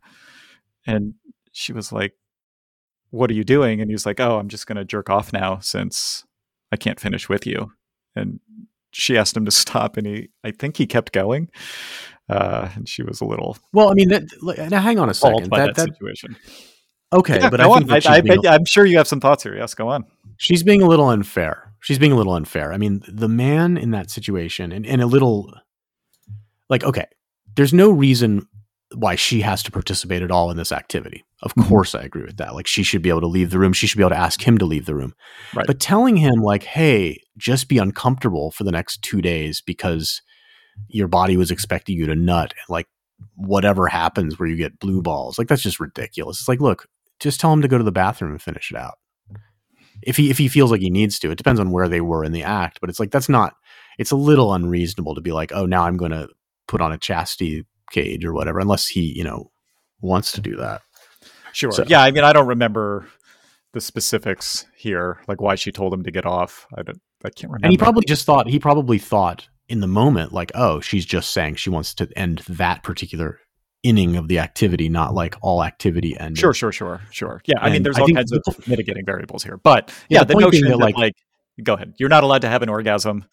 [0.85, 1.13] and
[1.51, 2.13] she was like
[3.13, 3.79] what are you doing?
[3.79, 6.23] And he was like, oh, I'm just going to jerk off now since
[6.71, 7.71] I can't finish with you.
[8.15, 8.39] And
[8.91, 11.49] she asked him to stop, and he, I think he kept going.
[12.27, 14.23] Uh, and she was a little Well, I mean, that,
[14.71, 15.49] now hang on a second.
[15.49, 16.37] by That, that, that, situation.
[17.11, 17.85] okay, Yeah, but I on.
[17.85, 19.55] think that I, I she's, being, bet, I'm sure you have some thoughts here.
[19.55, 20.05] Yes, go on.
[20.37, 21.71] she's being a little unfair.
[21.81, 22.73] She's being a little unfair.
[22.73, 25.53] I mean, the man in that situation, and, and a little
[26.69, 27.05] like, okay,
[27.55, 28.47] there's no reason
[28.95, 31.23] why she has to participate at all in this activity.
[31.41, 31.67] Of Mhm.
[31.67, 32.55] course, I agree with that.
[32.55, 33.73] Like, she should be able to leave the room.
[33.73, 35.13] She should be able to ask him to leave the room.
[35.53, 35.65] Right.
[35.67, 40.21] But telling him, like, hey, just be uncomfortable for the next two days because
[40.87, 42.87] your body was expecting you to nut and like
[43.35, 46.39] whatever happens where you get blue balls, like, that's just ridiculous.
[46.39, 46.87] It's like, look,
[47.19, 48.95] just tell him to go to the bathroom and finish it out.
[50.01, 52.25] If he if he feels like he needs to, it depends on where they were
[52.25, 53.55] in the act, but it's like that's not
[53.97, 56.27] it's a little unreasonable to be like, oh, now I'm going to
[56.67, 59.51] put on a chastity cage or whatever, unless he, you know,
[60.01, 60.81] wants to do that.
[61.51, 61.71] Sure.
[61.71, 63.07] So- yeah, I mean, I don't remember
[63.73, 66.67] the specifics here, like why she told him to get off.
[66.77, 67.01] I don't.
[67.25, 67.65] I can't remember.
[67.67, 71.31] And he probably just thought he probably thought in the moment like, oh, she's just
[71.31, 73.39] saying she wants to end that particular
[73.81, 76.37] inning of the activity, not like all activity ended.
[76.37, 77.41] Sure, sure, sure, sure.
[77.45, 80.33] Yeah, I mean, there's I all kinds of mitigating variables here, but Yeah, yeah, the
[80.35, 81.13] the notion that, that like- like,
[81.63, 83.25] go ahead, you're not allowed to have an orgasm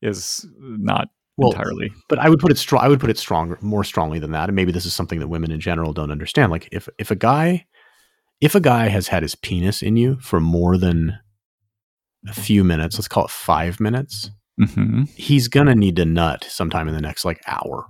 [0.00, 1.08] is not
[1.38, 1.92] well, entirely.
[2.08, 2.84] But I would put it strong.
[2.84, 4.48] I would put it stronger, more strongly than that.
[4.48, 6.50] And maybe this is something that women in general don't understand.
[6.50, 7.66] Like if if a guy,
[8.40, 11.18] if a guy has had his penis in you for more than
[12.28, 14.30] a few minutes, let's call it five minutes,
[14.60, 15.04] mm-hmm.
[15.14, 17.86] he's gonna need to nut sometime in the next like hour.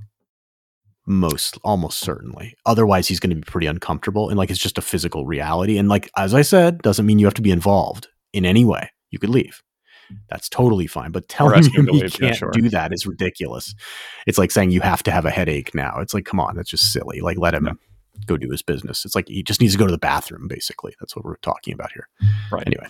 [1.10, 2.54] Most, almost certainly.
[2.66, 5.78] Otherwise, he's going to be pretty uncomfortable, and like it's just a physical reality.
[5.78, 8.90] And like as I said, doesn't mean you have to be involved in any way.
[9.10, 9.62] You could leave
[10.28, 11.10] that's totally fine.
[11.10, 12.50] But telling him he can't yeah, sure.
[12.50, 13.74] do that is ridiculous.
[14.26, 15.98] It's like saying you have to have a headache now.
[16.00, 17.20] It's like, come on, that's just silly.
[17.20, 17.72] Like, let him yeah.
[18.26, 19.04] go do his business.
[19.04, 20.94] It's like he just needs to go to the bathroom, basically.
[21.00, 22.08] That's what we're talking about here.
[22.50, 22.66] Right.
[22.66, 22.86] Anyway.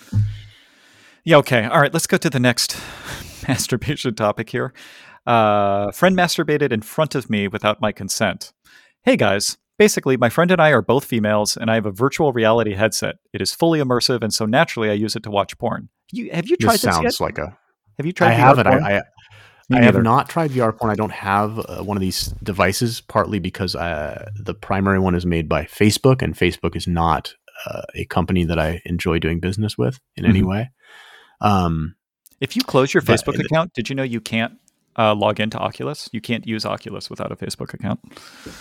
[1.24, 1.64] Yeah, okay.
[1.64, 2.80] All right, let's go to the next
[3.48, 4.72] masturbation topic here.
[5.26, 8.52] Uh, friend masturbated in front of me without my consent.
[9.02, 12.32] Hey guys, Basically, my friend and I are both females, and I have a virtual
[12.32, 13.16] reality headset.
[13.32, 15.88] It is fully immersive, and so naturally, I use it to watch porn.
[16.12, 16.82] You have you tried this?
[16.82, 17.20] this sounds yet?
[17.20, 17.56] like a.
[17.96, 18.32] Have you tried?
[18.32, 18.66] I VR haven't.
[18.66, 18.84] Porn?
[18.84, 19.02] I, I,
[19.70, 20.90] I have not tried VR porn.
[20.90, 25.26] I don't have uh, one of these devices, partly because uh, the primary one is
[25.26, 27.34] made by Facebook, and Facebook is not
[27.66, 30.30] uh, a company that I enjoy doing business with in mm-hmm.
[30.30, 30.70] any way.
[31.40, 31.96] Um,
[32.40, 34.58] if you close your Facebook account, did you know you can't
[34.98, 36.10] uh, log into Oculus.
[36.12, 38.00] You can't use Oculus without a Facebook account.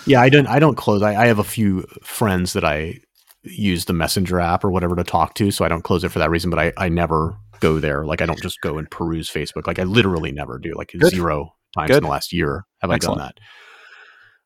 [0.06, 0.46] Yeah, I don't.
[0.46, 1.02] I don't close.
[1.02, 3.00] I, I have a few friends that I
[3.44, 6.18] use the Messenger app or whatever to talk to, so I don't close it for
[6.18, 6.50] that reason.
[6.50, 8.04] But I, I never go there.
[8.04, 9.66] Like I don't just go and peruse Facebook.
[9.66, 10.72] Like I literally never do.
[10.74, 11.10] Like Good.
[11.10, 11.98] zero times Good.
[11.98, 13.20] in the last year have Excellent.
[13.20, 13.32] I done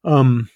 [0.05, 0.11] that.
[0.13, 0.49] Um,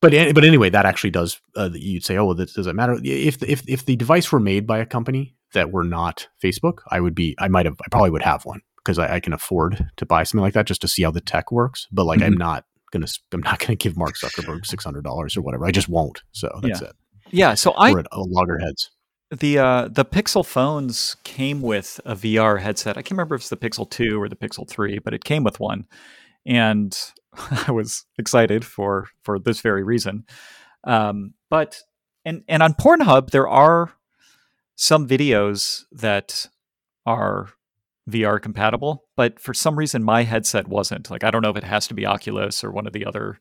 [0.00, 1.40] but but anyway, that actually does.
[1.56, 2.98] Uh, you'd say, oh, well, does it matter?
[3.02, 7.00] If if if the device were made by a company that were not Facebook, I
[7.00, 7.34] would be.
[7.38, 7.76] I might have.
[7.84, 10.66] I probably would have one because I, I, can afford to buy something like that
[10.66, 11.88] just to see how the tech works.
[11.90, 12.26] But like, mm-hmm.
[12.26, 15.66] I'm not gonna I'm not gonna give Mark Zuckerberg six hundred dollars or whatever.
[15.66, 16.22] I just won't.
[16.32, 16.88] So that's yeah.
[16.88, 16.96] it.
[17.30, 17.54] Yeah.
[17.54, 18.90] So I at loggerheads.
[19.30, 22.96] The uh, the Pixel phones came with a VR headset.
[22.96, 25.44] I can't remember if it's the Pixel two or the Pixel three, but it came
[25.44, 25.86] with one,
[26.46, 26.96] and
[27.66, 30.24] I was excited for for this very reason.
[30.84, 31.80] Um, but
[32.24, 33.92] and and on Pornhub there are
[34.76, 36.46] some videos that
[37.04, 37.50] are
[38.08, 41.10] VR compatible, but for some reason my headset wasn't.
[41.10, 43.40] Like I don't know if it has to be Oculus or one of the other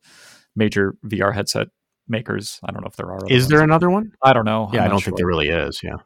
[0.55, 1.69] major VR headset
[2.08, 2.60] makers.
[2.64, 3.20] I don't know if there are.
[3.28, 3.47] Is ones.
[3.49, 4.14] there another one?
[4.24, 4.70] I don't know.
[4.74, 5.12] Yeah, I don't sure.
[5.12, 5.82] think there really is.
[5.84, 5.97] Yeah.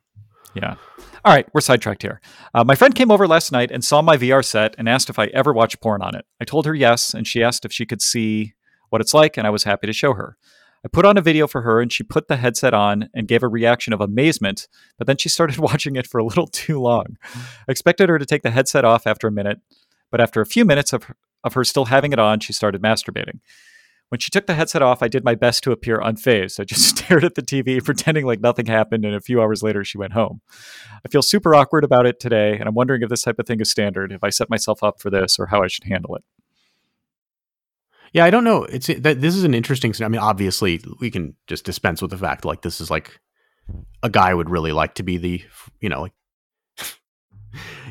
[0.53, 0.75] Yeah.
[1.23, 2.19] All right, we're sidetracked here.
[2.53, 5.19] Uh, my friend came over last night and saw my VR set and asked if
[5.19, 6.25] I ever watch porn on it.
[6.41, 8.53] I told her yes, and she asked if she could see
[8.89, 10.37] what it's like, and I was happy to show her.
[10.83, 13.43] I put on a video for her and she put the headset on and gave
[13.43, 17.17] a reaction of amazement, but then she started watching it for a little too long.
[17.35, 19.59] I expected her to take the headset off after a minute,
[20.09, 21.11] but after a few minutes of,
[21.43, 23.39] of her still having it on, she started masturbating.
[24.11, 26.59] When she took the headset off, I did my best to appear unfazed.
[26.59, 29.85] I just stared at the TV, pretending like nothing happened, and a few hours later,
[29.85, 30.41] she went home.
[31.05, 33.61] I feel super awkward about it today, and I'm wondering if this type of thing
[33.61, 36.25] is standard, if I set myself up for this, or how I should handle it.
[38.11, 38.65] Yeah, I don't know.
[38.65, 39.93] It's that this is an interesting.
[40.03, 43.17] I mean, obviously, we can just dispense with the fact like this is like
[44.03, 45.41] a guy would really like to be the
[45.79, 46.13] you know like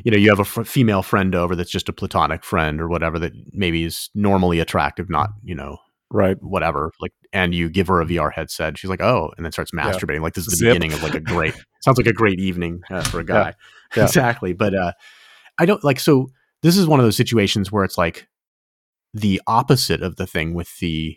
[0.05, 3.19] you know you have a female friend over that's just a platonic friend or whatever
[3.19, 5.79] that maybe is normally attractive, not you know
[6.11, 9.53] right whatever like and you give her a vr headset she's like oh and then
[9.53, 10.23] starts masturbating yeah.
[10.23, 10.69] like this is the Zip.
[10.75, 13.53] beginning of like a great sounds like a great evening uh, for a guy yeah.
[13.97, 14.05] Yeah.
[14.05, 14.93] exactly but uh
[15.59, 16.31] i don't like so
[16.63, 18.29] this is one of those situations where it's like
[19.15, 21.17] the opposite of the thing with the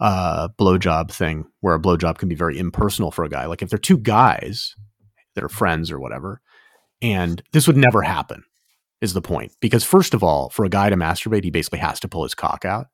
[0.00, 3.46] uh, blowjob thing, where a blowjob can be very impersonal for a guy.
[3.46, 4.74] Like if they're two guys
[5.34, 6.40] that are friends or whatever,
[7.02, 8.44] and this would never happen,
[9.00, 9.52] is the point.
[9.60, 12.34] Because first of all, for a guy to masturbate, he basically has to pull his
[12.34, 12.86] cock out.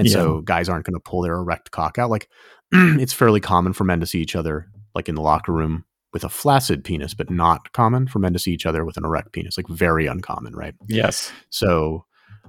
[0.00, 0.14] And yeah.
[0.14, 2.08] so guys aren't going to pull their erect cock out.
[2.08, 2.28] Like
[2.72, 5.84] it's fairly common for men to see each other like in the locker room
[6.14, 9.04] with a flaccid penis, but not common for men to see each other with an
[9.04, 9.58] erect penis.
[9.58, 10.74] Like very uncommon, right?
[10.88, 11.30] Yes.
[11.50, 12.06] So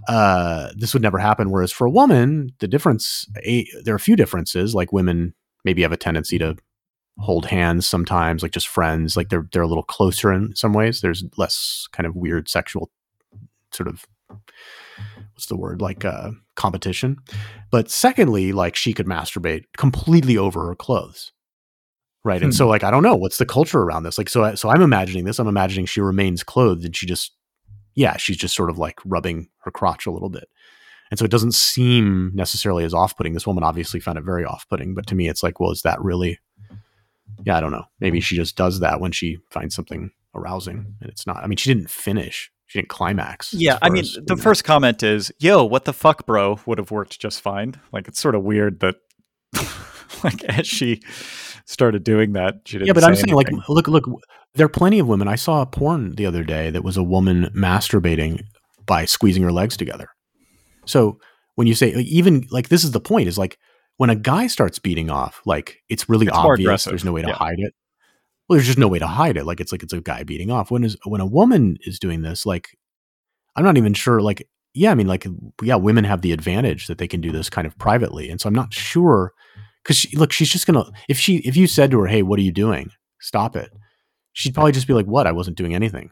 [0.08, 1.52] uh, this would never happen.
[1.52, 4.74] Whereas for a woman, the difference, a, there are a few differences.
[4.74, 5.34] Like women
[5.66, 6.56] maybe have a tendency to
[7.18, 9.18] hold hands sometimes, like just friends.
[9.18, 11.02] Like they're they're a little closer in some ways.
[11.02, 12.89] There's less kind of weird sexual
[13.72, 14.06] sort of
[15.42, 17.18] what's the word like uh, competition.
[17.72, 21.32] But secondly, like she could masturbate completely over her clothes.
[22.24, 22.44] Right.
[22.44, 22.70] And so hmm.
[22.70, 24.20] like I don't know what's the culture around this.
[24.20, 25.39] Like so so I'm imagining this.
[25.39, 27.32] I'm imagining she remains clothed and she just
[27.96, 30.48] yeah, she's just sort of like rubbing her crotch a little bit.
[31.10, 33.34] And so it doesn't seem necessarily as off putting.
[33.34, 35.82] This woman obviously found it very off putting, but to me, it's like, well, is
[35.82, 36.39] that really?
[37.44, 37.86] Yeah, I don't know.
[38.00, 41.38] Maybe she just does that when she finds something arousing and it's not.
[41.38, 43.53] I mean, she didn't finish, she didn't climax.
[43.53, 44.41] Yeah, I mean, the know.
[44.41, 47.76] first comment is, yo, what the fuck, bro, would have worked just fine.
[47.91, 48.95] Like, it's sort of weird that,
[50.24, 51.01] like, as she
[51.65, 53.57] started doing that, she didn't Yeah, but I'm saying, anything.
[53.57, 54.05] like, look, look,
[54.55, 55.28] there are plenty of women.
[55.28, 58.41] I saw a porn the other day that was a woman masturbating
[58.86, 60.07] by squeezing her legs together.
[60.86, 61.19] So
[61.55, 63.57] when you say even like this is the point is like
[63.97, 66.86] when a guy starts beating off, like it's really It's obvious.
[66.86, 67.36] There's no way to yeah.
[67.36, 67.74] hide it.
[68.52, 69.45] Well, there's just no way to hide it.
[69.45, 70.72] Like it's like it's a guy beating off.
[70.72, 72.78] When is when a woman is doing this, like
[73.56, 74.20] I'm not even sure.
[74.20, 75.26] Like yeah, I mean, like
[75.64, 78.49] yeah, women have the advantage that they can do this kind of privately, and so
[78.49, 79.32] I'm not sure
[79.82, 82.39] because she, look, she's just gonna if she if you said to her, hey, what
[82.39, 82.89] are you doing?
[83.22, 83.72] Stop it.
[84.34, 85.28] She'd probably just be like, what?
[85.28, 86.12] I wasn't doing anything.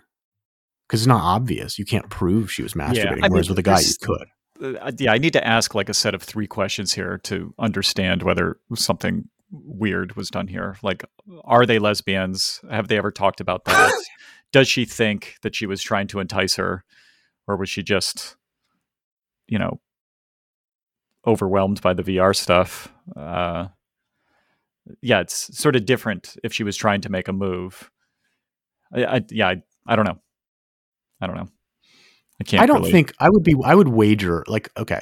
[0.87, 1.77] Because it's not obvious.
[1.77, 3.21] You can't prove she was masturbating.
[3.21, 4.77] I whereas mean, with a guy, you could.
[4.79, 8.23] uh, yeah, I need to ask like a set of three questions here to understand
[8.23, 10.77] whether something weird was done here.
[10.83, 11.03] Like,
[11.43, 12.61] are they lesbians?
[12.69, 13.93] Have they ever talked about that?
[14.51, 16.83] Does she think that she was trying to entice her,
[17.47, 18.35] or was she just,
[19.47, 19.79] you know,
[21.25, 22.91] overwhelmed by the VR stuff?
[23.15, 23.67] Uh,
[25.01, 27.91] yeah, it's sort of different if she was trying to make a move.
[28.93, 30.19] I, I yeah, I, I don't know.
[31.21, 31.47] I don't know.
[32.41, 32.63] I can't.
[32.63, 33.55] I don't really- think I would be.
[33.63, 35.01] I would wager like okay.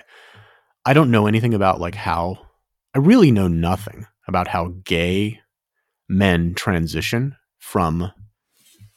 [0.86, 2.39] I don't know anything about like how.
[2.95, 5.40] I really know nothing about how gay
[6.10, 8.12] men transition from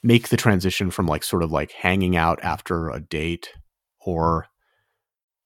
[0.02, 3.50] make the transition from like sort of like hanging out after a date
[4.00, 4.46] or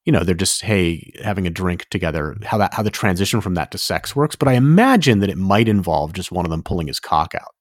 [0.04, 3.54] you know they're just hey having a drink together how that how the transition from
[3.54, 6.62] that to sex works but i imagine that it might involve just one of them
[6.62, 7.54] pulling his cock out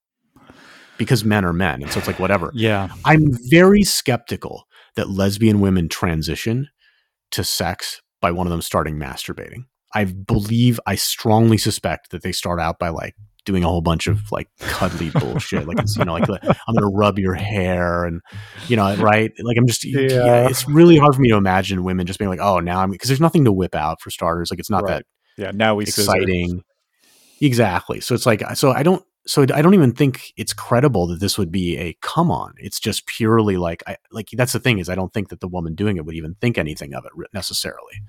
[0.98, 2.90] because men are men and so it's like whatever Yeah.
[3.06, 4.66] I'm very skeptical
[4.96, 6.68] that lesbian women transition
[7.32, 9.66] to sex by one of them starting masturbating.
[9.94, 13.16] I believe, I strongly suspect that they start out by like
[13.46, 15.68] doing a whole bunch of like cuddly bullshit.
[15.68, 18.22] Like, it's, you know, like I'm going to rub your hair and,
[18.68, 19.32] you know, right?
[19.44, 20.00] Like, I'm just, Yeah.
[20.02, 22.90] yeah it's really hard for me to imagine women just being like, oh, now I'm,
[22.90, 24.50] because there's nothing to whip out for starters.
[24.50, 24.98] Like, it's not Right.
[24.98, 25.06] that
[25.38, 25.52] Yeah.
[25.54, 26.64] Now we exciting.
[27.42, 28.00] Exactly.
[28.00, 31.38] So it's like so I don't so I don't even think it's credible that this
[31.38, 32.54] would be a come on.
[32.58, 35.48] It's just purely like I like that's the thing is I don't think that the
[35.48, 38.02] woman doing it would even think anything of it necessarily.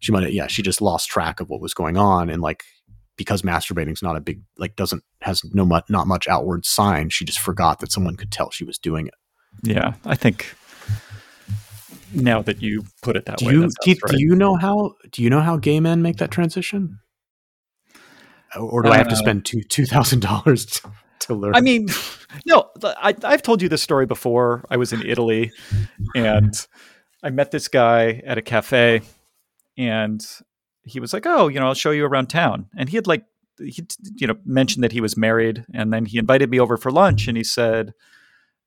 [0.00, 2.64] She might yeah, she just lost track of what was going on and like
[3.16, 7.24] because masturbating's not a big like doesn't has no much not much outward sign, she
[7.24, 9.14] just forgot that someone could tell she was doing it.
[9.62, 10.54] Yeah, I think
[12.12, 14.14] now that you put it that Do way, you that Keith, right.
[14.14, 16.98] do you know how do you know how gay men make that transition?
[18.56, 20.90] Or do I have to Uh, spend two two thousand dollars to
[21.20, 21.56] to learn?
[21.56, 21.88] I mean,
[22.46, 24.64] no, I, I've told you this story before.
[24.70, 25.52] I was in Italy,
[26.14, 26.54] and
[27.22, 29.02] I met this guy at a cafe,
[29.76, 30.24] and
[30.84, 33.24] he was like, "Oh, you know, I'll show you around town." And he had like,
[33.58, 36.90] he you know mentioned that he was married, and then he invited me over for
[36.90, 37.92] lunch, and he said,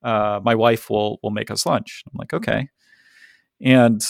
[0.04, 2.70] uh, "My wife will will make us lunch." I'm like, "Okay,"
[3.62, 4.04] and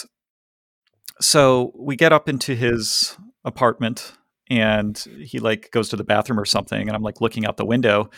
[1.19, 4.13] so we get up into his apartment
[4.49, 7.65] and he like goes to the bathroom or something and i'm like looking out the
[7.65, 8.09] window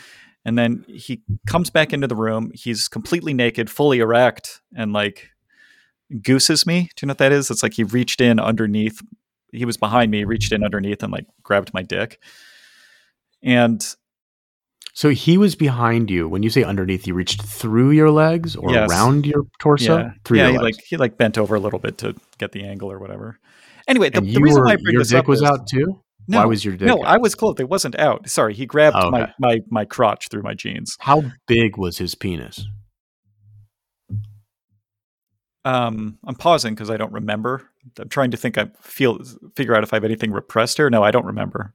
[0.44, 5.30] and then he comes back into the room he's completely naked fully erect and like
[6.22, 9.00] gooses me do you know what that is it's like he reached in underneath
[9.52, 10.30] he was behind me mm-hmm.
[10.30, 12.20] reached in underneath and like grabbed my dick
[13.42, 13.94] and
[14.92, 16.28] so he was behind you.
[16.28, 18.90] When you say underneath, he reached through your legs or Yes.
[18.90, 19.98] around your torso?
[19.98, 20.62] yeah Through yeah he legs.
[20.76, 23.38] like he like bent over a little bit to get the angle or whatever
[23.88, 25.66] anyway the, the reason were, why i bring your this dick up was is- out
[25.68, 26.02] too?
[26.28, 27.06] no, Why was your dick no out?
[27.06, 30.42] i was clothed it wasn't out sorry he grabbed Oh, my, my my crotch through
[30.42, 32.66] my jeans How big was his penis?
[35.64, 37.68] Um, I'm pausing because I don't remember.
[37.98, 38.56] I'm trying to think.
[38.56, 39.20] I feel
[39.56, 40.88] figure out if I have anything repressed here.
[40.90, 41.74] No, I don't remember.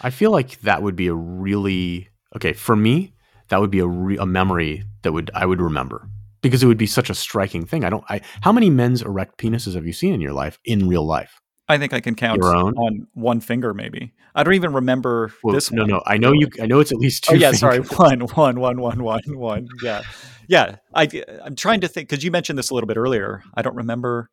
[0.00, 3.14] I feel like that would be a really okay for me.
[3.48, 6.08] That would be a re, a memory that would I would remember
[6.42, 7.84] because it would be such a striking thing.
[7.84, 8.04] I don't.
[8.08, 11.40] I how many men's erect penises have you seen in your life in real life?
[11.68, 14.14] I think I can count on one finger, maybe.
[14.34, 15.90] I don't even remember Well, this no, one.
[15.90, 16.02] no.
[16.06, 16.48] I know you.
[16.62, 17.34] I know it's at least two.
[17.34, 17.78] Oh yeah, sorry.
[17.80, 19.68] One, one, one, one, one, one.
[19.82, 20.02] Yeah,
[20.46, 20.76] yeah.
[20.94, 21.08] I
[21.42, 23.42] I'm trying to think because you mentioned this a little bit earlier.
[23.54, 24.30] I don't remember.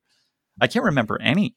[0.62, 1.56] I can't remember any.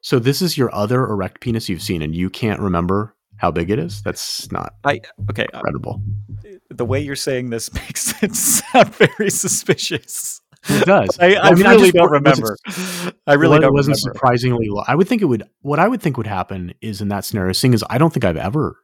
[0.00, 3.70] So this is your other erect penis you've seen, and you can't remember how big
[3.70, 4.02] it is.
[4.02, 5.00] That's not I
[5.30, 5.46] okay.
[5.52, 6.02] uh, credible.
[6.70, 10.40] The way you're saying this makes it sound very suspicious.
[10.68, 11.18] It does.
[11.18, 12.56] I, I, Well, mean, really just don't remember.
[13.26, 14.14] I really don't It wasn't remember.
[14.18, 14.68] surprisingly.
[14.68, 14.84] Low.
[14.86, 15.42] I would think it would.
[15.62, 17.52] What I would think would happen is in that scenario.
[17.52, 18.76] Seeing as I don't think I've ever.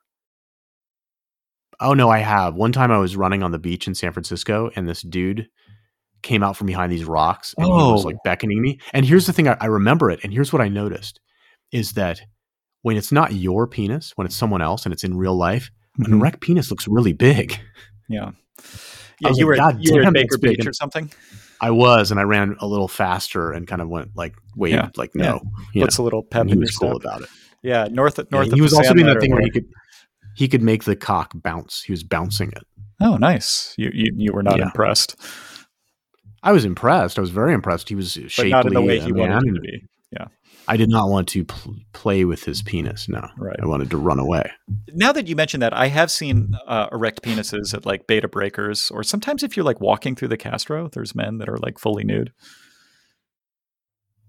[1.81, 2.55] Oh no, I have.
[2.55, 5.49] One time I was running on the beach in San Francisco, and this dude
[6.23, 8.09] came out from behind these rocks, and he was Oh.
[8.09, 8.81] like beckoning me.
[8.95, 11.21] And here's the thing: I, I remember it, and here's what I noticed:
[11.73, 12.23] is that
[12.83, 16.07] when it's not your penis, when it's someone else, and it's in real life, an
[16.07, 16.21] Mhm.
[16.21, 17.59] erect penis looks really big.
[18.09, 18.31] Yeah.
[19.21, 21.11] Yeah, you like, were "God you were damn, at Baker that's big." Beach or something.
[21.61, 24.89] I was, and I ran a little faster and kind of went like waved, Yeah.
[24.97, 25.23] like Yeah.
[25.33, 25.41] no.
[25.73, 27.05] you Puts a little know, pep and he in your was cool step.
[27.13, 27.29] about it.
[27.63, 28.29] Yeah, north north.
[28.31, 28.53] Yeah, north.
[28.53, 29.67] he was the also doing that thing where he could
[30.37, 31.83] he could make the cock bounce.
[31.83, 32.65] He was bouncing it.
[33.01, 33.75] Oh, nice.
[33.77, 34.65] You you, you were not Yeah.
[34.67, 35.17] impressed,
[36.43, 37.19] I was impressed.
[37.19, 37.89] I was very impressed.
[37.89, 39.83] He was shapely but not in the way he wanted to be.
[40.13, 40.27] Yeah.
[40.69, 43.09] I did not want to pl- play with his penis.
[43.09, 43.59] No, right.
[43.63, 44.51] I wanted to run away.
[44.89, 48.29] Now that you mention that, I have seen uh, erect penises at like Bay to
[48.29, 51.79] Breakers, or sometimes if you're like walking through the Castro, there's men that are like
[51.79, 52.33] fully nude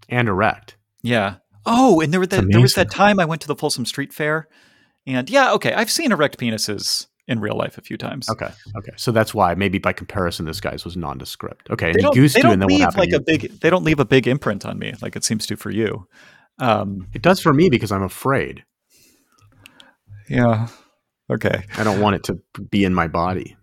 [0.08, 0.76] and erect.
[1.02, 1.36] Yeah.
[1.66, 4.12] Oh, and there, was that, there was that time I went to the Folsom Street
[4.12, 4.48] Fair,
[5.06, 8.28] and yeah, okay, I've seen erect penises in real life a few times.
[8.28, 11.70] Okay, okay, so that's why maybe by comparison, this guy's was nondescript.
[11.70, 13.60] Okay, they don't, they don't leave like a big.
[13.60, 16.08] They don't leave a big imprint on me like it seems to for you.
[16.58, 18.64] Um, it does for me because I'm afraid.
[20.28, 20.68] Yeah.
[21.30, 21.64] Okay.
[21.76, 23.56] I don't want it to be in my body.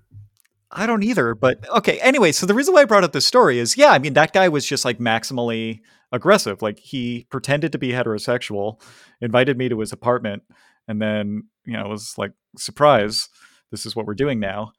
[0.72, 1.99] I don't either, but okay.
[1.99, 4.34] Anyway, so the reason why I brought up this story is, yeah, I mean, that
[4.34, 5.80] guy was just like maximally
[6.11, 6.61] aggressive.
[6.61, 8.82] Like he pretended to be heterosexual,
[9.22, 10.43] invited me to his apartment,
[10.88, 13.30] and then you know was like, surprise,
[13.72, 14.74] this is what we're doing now.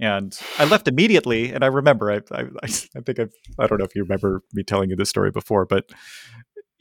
[0.00, 1.52] And I left immediately.
[1.52, 4.62] And I remember, I, I, I think I've, I don't know if you remember me
[4.62, 5.90] telling you this story before, but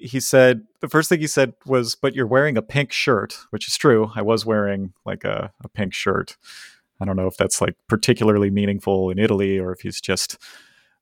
[0.01, 3.68] he said the first thing he said was, "But you're wearing a pink shirt," which
[3.68, 4.12] is true.
[4.16, 6.38] I was wearing like a, a pink shirt.
[6.99, 10.38] I don't know if that's like particularly meaningful in Italy or if he's just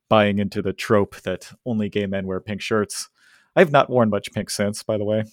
[0.10, 3.10] buying into the trope that only gay men wear pink shirts.
[3.55, 5.24] I have not worn much pink since, by the way.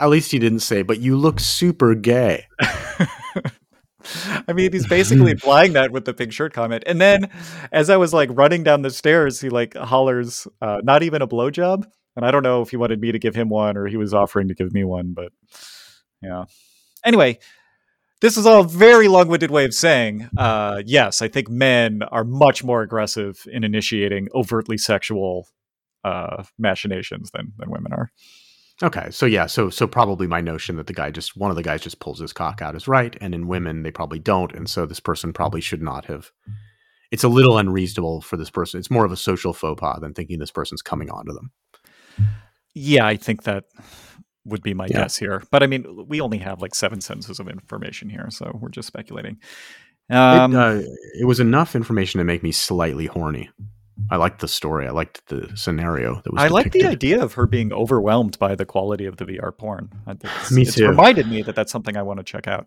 [0.00, 2.46] At least he didn't say, but you look super gay.
[4.48, 6.84] I mean, he's basically implying that with the pink shirt comment.
[6.86, 7.30] And then
[7.70, 11.26] as I was like running down the stairs, he like hollers, uh, not even a
[11.26, 11.84] blowjob.
[12.16, 14.12] And I don't know if he wanted me to give him one or he was
[14.12, 15.32] offering to give me one, but
[16.22, 16.44] yeah.
[17.04, 17.38] Anyway,
[18.20, 22.22] this is all a very long-winded way of saying, uh, yes, I think men are
[22.22, 25.48] much more aggressive in initiating overtly sexual
[26.04, 28.10] uh, machinations than than women are.
[28.82, 31.62] Okay, so yeah, so so probably my notion that the guy just one of the
[31.62, 34.68] guys just pulls his cock out is right, and in women they probably don't, and
[34.68, 36.30] so this person probably should not have.
[37.10, 38.80] It's a little unreasonable for this person.
[38.80, 41.52] It's more of a social faux pas than thinking this person's coming onto them.
[42.74, 43.64] Yeah, I think that
[44.44, 45.02] would be my yeah.
[45.02, 45.42] guess here.
[45.50, 48.88] But I mean, we only have like seven sentences of information here, so we're just
[48.88, 49.38] speculating.
[50.10, 50.82] Um, it, uh,
[51.20, 53.50] it, was enough information to make me slightly horny.
[54.10, 54.86] I liked the story.
[54.86, 56.42] I liked the scenario that was.
[56.42, 59.90] I like the idea of her being overwhelmed by the quality of the VR porn.
[60.50, 60.88] me too.
[60.88, 62.66] reminded me that that's something I want to check out.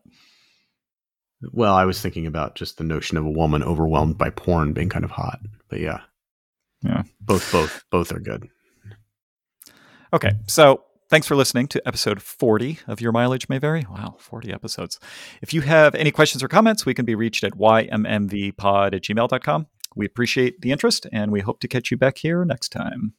[1.52, 4.90] Well, I was thinking about just the notion of a woman overwhelmed by porn being
[4.90, 5.40] kind of hot.
[5.70, 6.02] But yeah,
[6.82, 8.48] yeah, both both both are good.
[10.14, 13.86] Okay, so thanks for listening to episode 40 of Your Mileage May Vary.
[13.90, 15.00] Wow, 40 episodes.
[15.42, 19.68] If you have any questions or comments, we can be reached at ymmvpod at gmail.com.
[19.96, 23.14] We appreciate the interest and we hope to catch you back here next time.